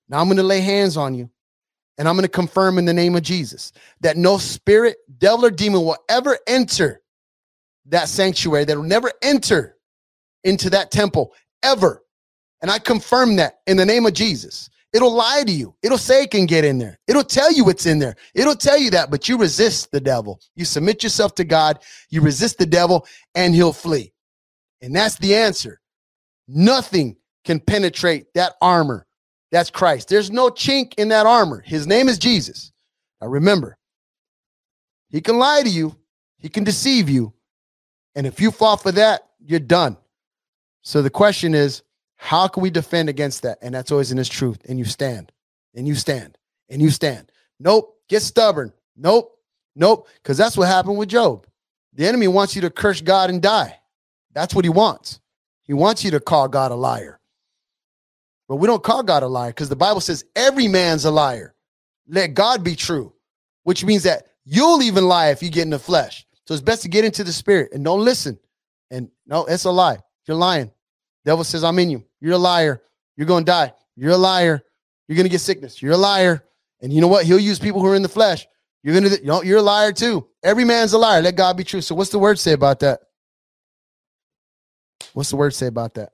[0.09, 1.31] Now I'm going to lay hands on you
[1.99, 5.51] and I'm going to confirm in the name of Jesus that no spirit, devil, or
[5.51, 7.03] demon will ever enter
[7.87, 9.77] that sanctuary, that will never enter
[10.45, 12.03] into that temple ever.
[12.63, 14.71] And I confirm that in the name of Jesus.
[14.93, 15.75] It'll lie to you.
[15.83, 16.99] It'll say it can get in there.
[17.07, 18.17] It'll tell you it's in there.
[18.35, 20.41] It'll tell you that, but you resist the devil.
[20.57, 24.13] You submit yourself to God, you resist the devil, and he'll flee.
[24.81, 25.81] And that's the answer.
[26.47, 29.07] Nothing can penetrate that armor.
[29.51, 30.09] That's Christ.
[30.09, 31.63] There's no chink in that armor.
[31.65, 32.73] His name is Jesus.
[33.21, 33.77] Now remember,
[35.11, 35.97] he can lie to you,
[36.39, 37.33] he can deceive you.
[38.15, 39.97] And if you fall for that, you're done.
[40.83, 41.83] So the question is,
[42.19, 43.59] how can we defend against that?
[43.63, 44.59] And that's always in his truth.
[44.69, 45.33] And you stand,
[45.75, 46.37] and you stand,
[46.69, 47.33] and you stand.
[47.59, 47.97] Nope.
[48.09, 48.73] Get stubborn.
[48.97, 49.39] Nope.
[49.75, 50.09] Nope.
[50.23, 51.47] Because that's what happened with Job.
[51.95, 53.79] The enemy wants you to curse God and die.
[54.33, 55.21] That's what he wants.
[55.63, 57.21] He wants you to call God a liar.
[58.49, 61.55] But we don't call God a liar because the Bible says every man's a liar.
[62.09, 63.13] Let God be true,
[63.65, 66.27] which means that you'll even lie if you get in the flesh.
[66.47, 68.39] So it's best to get into the spirit and don't listen.
[68.91, 69.99] And no, it's a lie.
[70.27, 70.71] You're lying.
[71.25, 72.05] Devil says, I'm in you.
[72.21, 72.83] You're a liar.
[73.17, 73.73] You're going to die.
[73.97, 74.63] You're a liar.
[75.07, 75.83] You're going to get sickness.
[75.83, 76.45] You're a liar.
[76.81, 77.25] And you know what?
[77.25, 78.47] He'll use people who are in the flesh.
[78.83, 80.27] You're going to, you know, you're a liar too.
[80.43, 81.21] Every man's a liar.
[81.21, 81.81] Let God be true.
[81.81, 83.01] So what's the word say about that?
[85.13, 86.13] What's the word say about that?